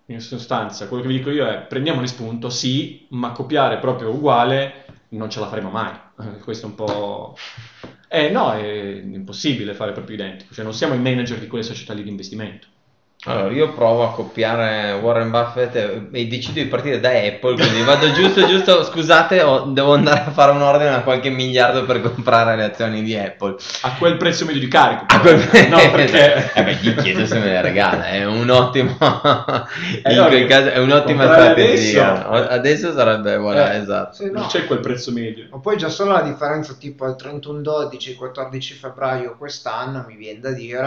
In 0.06 0.20
sostanza, 0.20 0.88
quello 0.88 1.02
che 1.02 1.08
vi 1.08 1.18
dico 1.18 1.30
io 1.30 1.46
è 1.46 1.66
prendiamo 1.66 2.04
spunto, 2.06 2.48
sì, 2.48 3.06
ma 3.10 3.32
copiare 3.32 3.78
proprio 3.78 4.10
uguale 4.10 4.86
non 5.10 5.28
ce 5.30 5.40
la 5.40 5.48
faremo 5.48 5.70
mai. 5.70 5.94
Questo 6.42 6.66
è 6.66 6.68
un 6.70 6.74
po' 6.74 7.36
Eh 8.08 8.30
no, 8.30 8.52
è 8.52 8.62
impossibile 9.02 9.74
fare 9.74 9.92
proprio 9.92 10.16
identico, 10.16 10.54
cioè 10.54 10.64
non 10.64 10.74
siamo 10.74 10.94
i 10.94 10.98
manager 10.98 11.38
di 11.38 11.46
quelle 11.46 11.64
società 11.64 11.92
lì 11.92 12.02
di 12.02 12.08
investimento. 12.08 12.68
Allora, 13.24 13.52
io 13.52 13.72
provo 13.72 14.04
a 14.04 14.12
copiare 14.12 14.92
Warren 14.92 15.30
Buffett 15.30 15.74
e, 15.74 16.08
e 16.12 16.26
decido 16.28 16.60
di 16.60 16.66
partire 16.66 17.00
da 17.00 17.08
Apple, 17.10 17.56
quindi 17.56 17.82
vado 17.82 18.12
giusto, 18.12 18.46
giusto, 18.46 18.84
scusate, 18.84 19.42
ho- 19.42 19.62
devo 19.72 19.94
andare 19.94 20.20
a 20.20 20.30
fare 20.30 20.52
un 20.52 20.62
ordine 20.62 20.90
a 20.94 21.00
qualche 21.02 21.28
miliardo 21.28 21.84
per 21.84 22.00
comprare 22.00 22.54
le 22.54 22.62
azioni 22.62 23.02
di 23.02 23.16
Apple. 23.16 23.56
A 23.82 23.96
quel 23.98 24.16
prezzo 24.16 24.44
medio 24.44 24.60
di 24.60 24.68
carico. 24.68 25.04
A 25.08 25.18
quel- 25.18 25.48
No, 25.68 25.90
perché... 25.90 26.52
Eh 26.54 26.62
beh, 26.62 26.74
gli 26.74 26.94
chiedo 26.94 27.26
se 27.26 27.38
me 27.40 27.46
le 27.46 27.60
regala, 27.60 28.06
è 28.06 28.24
un 28.24 28.48
ottimo... 28.50 28.96
Eh, 30.04 30.14
in 30.14 30.24
quel 30.28 30.46
caso 30.46 30.68
è 30.68 30.78
un'ottima 30.78 31.24
strategia. 31.24 32.24
adesso- 32.28 32.48
Adesso, 32.52 32.92
sarebbe, 32.92 33.36
voilà, 33.36 33.74
Eh. 33.74 33.78
esatto. 33.78 34.14
Sì, 34.14 34.26
no. 34.26 34.38
Non 34.38 34.46
c'è 34.46 34.64
quel 34.64 34.78
prezzo 34.78 35.10
medio. 35.10 35.48
Ma 35.50 35.58
poi 35.58 35.76
già 35.76 35.88
solo 35.88 36.12
la 36.12 36.22
differenza 36.22 36.72
tipo 36.78 37.04
al 37.04 37.16
31-12, 37.20 38.14
14 38.14 38.74
febbraio 38.74 39.36
quest'anno 39.36 40.04
mi 40.06 40.14
viene 40.14 40.38
da 40.38 40.50
dire 40.52 40.78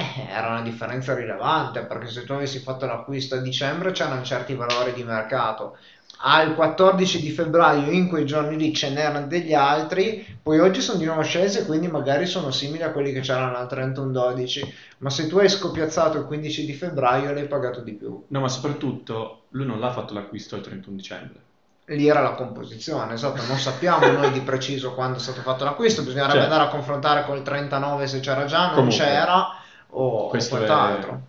eh, 0.00 0.26
era 0.28 0.48
una 0.50 0.62
differenza 0.62 1.12
rilevante 1.14 1.80
perché 1.84 2.06
se 2.06 2.24
tu 2.24 2.32
avessi 2.32 2.60
fatto 2.60 2.86
l'acquisto 2.86 3.34
a 3.34 3.38
dicembre 3.38 3.90
c'erano 3.90 4.22
certi 4.22 4.54
valori 4.54 4.92
di 4.92 5.02
mercato. 5.02 5.76
Al 6.20 6.54
14 6.54 7.20
di 7.20 7.30
febbraio 7.30 7.90
in 7.90 8.08
quei 8.08 8.24
giorni 8.24 8.56
lì 8.56 8.72
ce 8.74 8.90
n'erano 8.90 9.26
degli 9.26 9.54
altri, 9.54 10.24
poi 10.42 10.58
oggi 10.60 10.80
sono 10.80 10.98
di 10.98 11.04
nuovo 11.04 11.22
scesi 11.22 11.58
e 11.58 11.64
quindi 11.66 11.88
magari 11.88 12.26
sono 12.26 12.50
simili 12.50 12.82
a 12.84 12.90
quelli 12.92 13.12
che 13.12 13.20
c'erano 13.20 13.56
al 13.56 13.66
31-12, 13.68 14.72
ma 14.98 15.10
se 15.10 15.26
tu 15.28 15.38
hai 15.38 15.48
scopiazzato 15.48 16.18
il 16.18 16.24
15 16.26 16.64
di 16.64 16.74
febbraio 16.74 17.32
l'hai 17.32 17.46
pagato 17.46 17.80
di 17.80 17.92
più. 17.94 18.24
No, 18.28 18.40
ma 18.40 18.48
soprattutto 18.48 19.44
lui 19.50 19.66
non 19.66 19.78
l'ha 19.80 19.90
fatto 19.92 20.14
l'acquisto 20.14 20.56
il 20.56 20.62
31 20.62 20.96
dicembre. 20.96 21.40
Lì 21.86 22.06
era 22.06 22.20
la 22.20 22.34
composizione, 22.34 23.14
esatto, 23.14 23.42
non 23.46 23.58
sappiamo 23.58 24.10
noi 24.12 24.30
di 24.30 24.42
preciso 24.42 24.94
quando 24.94 25.16
è 25.18 25.20
stato 25.20 25.40
fatto 25.40 25.64
l'acquisto, 25.64 26.02
bisognerebbe 26.02 26.40
Certo. 26.40 26.52
andare 26.52 26.68
a 26.68 26.72
confrontare 26.72 27.24
col 27.24 27.42
39 27.42 28.06
se 28.06 28.20
c'era 28.20 28.44
già, 28.44 28.66
non 28.66 28.74
Comunque, 28.74 28.96
c'era 28.96 29.57
o 29.90 30.28
questo 30.28 30.56
è- 30.56 30.58
quant'altro. 30.66 31.20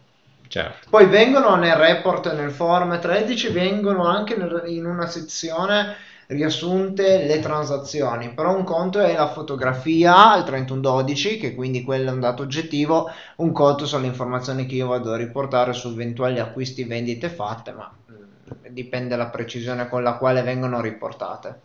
Certo. 0.47 0.87
Poi 0.89 1.05
vengono 1.07 1.55
nel 1.55 1.75
report, 1.75 2.33
nel 2.33 2.51
forum 2.51 2.99
13, 2.99 3.49
vengono 3.49 4.05
anche 4.07 4.35
nel- 4.35 4.63
in 4.67 4.85
una 4.85 5.07
sezione 5.07 5.95
riassunte 6.27 7.25
le 7.25 7.39
transazioni, 7.39 8.33
però 8.33 8.55
un 8.55 8.63
conto 8.63 8.99
è 8.99 9.13
la 9.15 9.29
fotografia 9.29 10.31
al 10.31 10.43
3112, 10.45 11.37
che 11.37 11.55
quindi 11.55 11.81
quello 11.83 12.09
è 12.09 12.13
un 12.13 12.19
dato 12.19 12.43
oggettivo, 12.43 13.09
un 13.37 13.51
conto 13.51 13.85
sono 13.85 14.03
le 14.03 14.07
informazioni 14.09 14.65
che 14.65 14.75
io 14.75 14.87
vado 14.87 15.11
a 15.13 15.17
riportare 15.17 15.73
su 15.73 15.89
eventuali 15.89 16.39
acquisti 16.39 16.83
vendite 16.83 17.29
fatte, 17.29 17.71
ma 17.71 17.91
mm, 18.11 18.23
dipende 18.69 19.09
dalla 19.09 19.29
precisione 19.29 19.87
con 19.89 20.03
la 20.03 20.17
quale 20.17 20.41
vengono 20.43 20.81
riportate. 20.81 21.61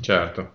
Certo. 0.00 0.54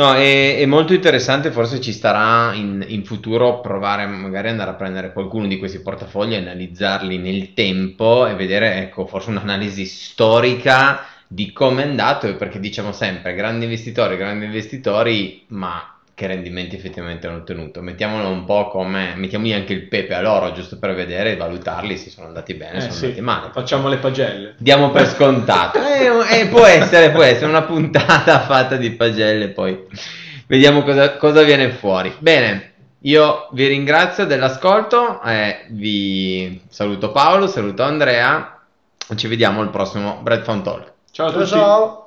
No, 0.00 0.14
è, 0.14 0.56
è 0.56 0.64
molto 0.64 0.94
interessante, 0.94 1.50
forse 1.50 1.78
ci 1.78 1.92
starà 1.92 2.54
in, 2.54 2.82
in 2.88 3.04
futuro 3.04 3.60
provare 3.60 4.06
magari 4.06 4.48
andare 4.48 4.70
a 4.70 4.74
prendere 4.74 5.12
qualcuno 5.12 5.46
di 5.46 5.58
questi 5.58 5.82
portafogli, 5.82 6.34
analizzarli 6.34 7.18
nel 7.18 7.52
tempo 7.52 8.26
e 8.26 8.34
vedere, 8.34 8.76
ecco, 8.76 9.06
forse 9.06 9.28
un'analisi 9.28 9.84
storica 9.84 11.04
di 11.28 11.52
come 11.52 11.82
è 11.82 11.86
andato, 11.86 12.34
perché 12.36 12.58
diciamo 12.58 12.92
sempre 12.92 13.34
grandi 13.34 13.64
investitori, 13.64 14.16
grandi 14.16 14.46
investitori, 14.46 15.44
ma 15.48 15.99
che 16.20 16.26
rendimenti 16.26 16.76
effettivamente 16.76 17.26
hanno 17.26 17.38
ottenuto. 17.38 17.80
Mettiamolo 17.80 18.28
un 18.28 18.44
po' 18.44 18.68
come, 18.68 19.14
mettiamogli 19.16 19.54
anche 19.54 19.72
il 19.72 19.88
pepe 19.88 20.12
all'oro, 20.14 20.52
giusto 20.52 20.78
per 20.78 20.94
vedere 20.94 21.32
e 21.32 21.36
valutarli 21.36 21.96
se 21.96 22.10
sono 22.10 22.26
andati 22.26 22.52
bene, 22.52 22.76
Eh, 22.76 22.80
sono 22.82 22.92
sì. 22.92 23.04
andati 23.06 23.20
male. 23.22 23.50
Facciamo 23.54 23.88
le 23.88 23.96
pagelle. 23.96 24.54
Diamo 24.58 24.90
per 24.90 25.06
scontato. 25.08 25.78
Eh, 26.00 26.40
eh, 26.40 26.46
può 26.48 26.64
essere, 26.66 27.10
può 27.10 27.22
essere 27.22 27.46
una 27.46 27.62
puntata 27.62 28.40
fatta 28.44 28.76
di 28.76 28.90
pagelle, 28.90 29.48
poi 29.48 29.86
vediamo 30.46 30.82
cosa, 30.82 31.16
cosa 31.16 31.42
viene 31.42 31.70
fuori. 31.70 32.14
Bene, 32.18 32.72
io 33.00 33.48
vi 33.52 33.66
ringrazio 33.66 34.26
dell'ascolto, 34.26 35.22
eh, 35.22 35.64
vi 35.70 36.62
saluto 36.68 37.12
Paolo, 37.12 37.46
saluto 37.46 37.82
Andrea, 37.82 38.60
ci 39.16 39.26
vediamo 39.26 39.62
al 39.62 39.70
prossimo 39.70 40.18
Bread 40.22 40.42
Found 40.44 40.62
Talk. 40.64 40.92
Ciao 41.10 41.26
a 41.26 41.30
Ciao 41.30 41.38
tutti. 41.38 41.50
ciao! 41.50 41.99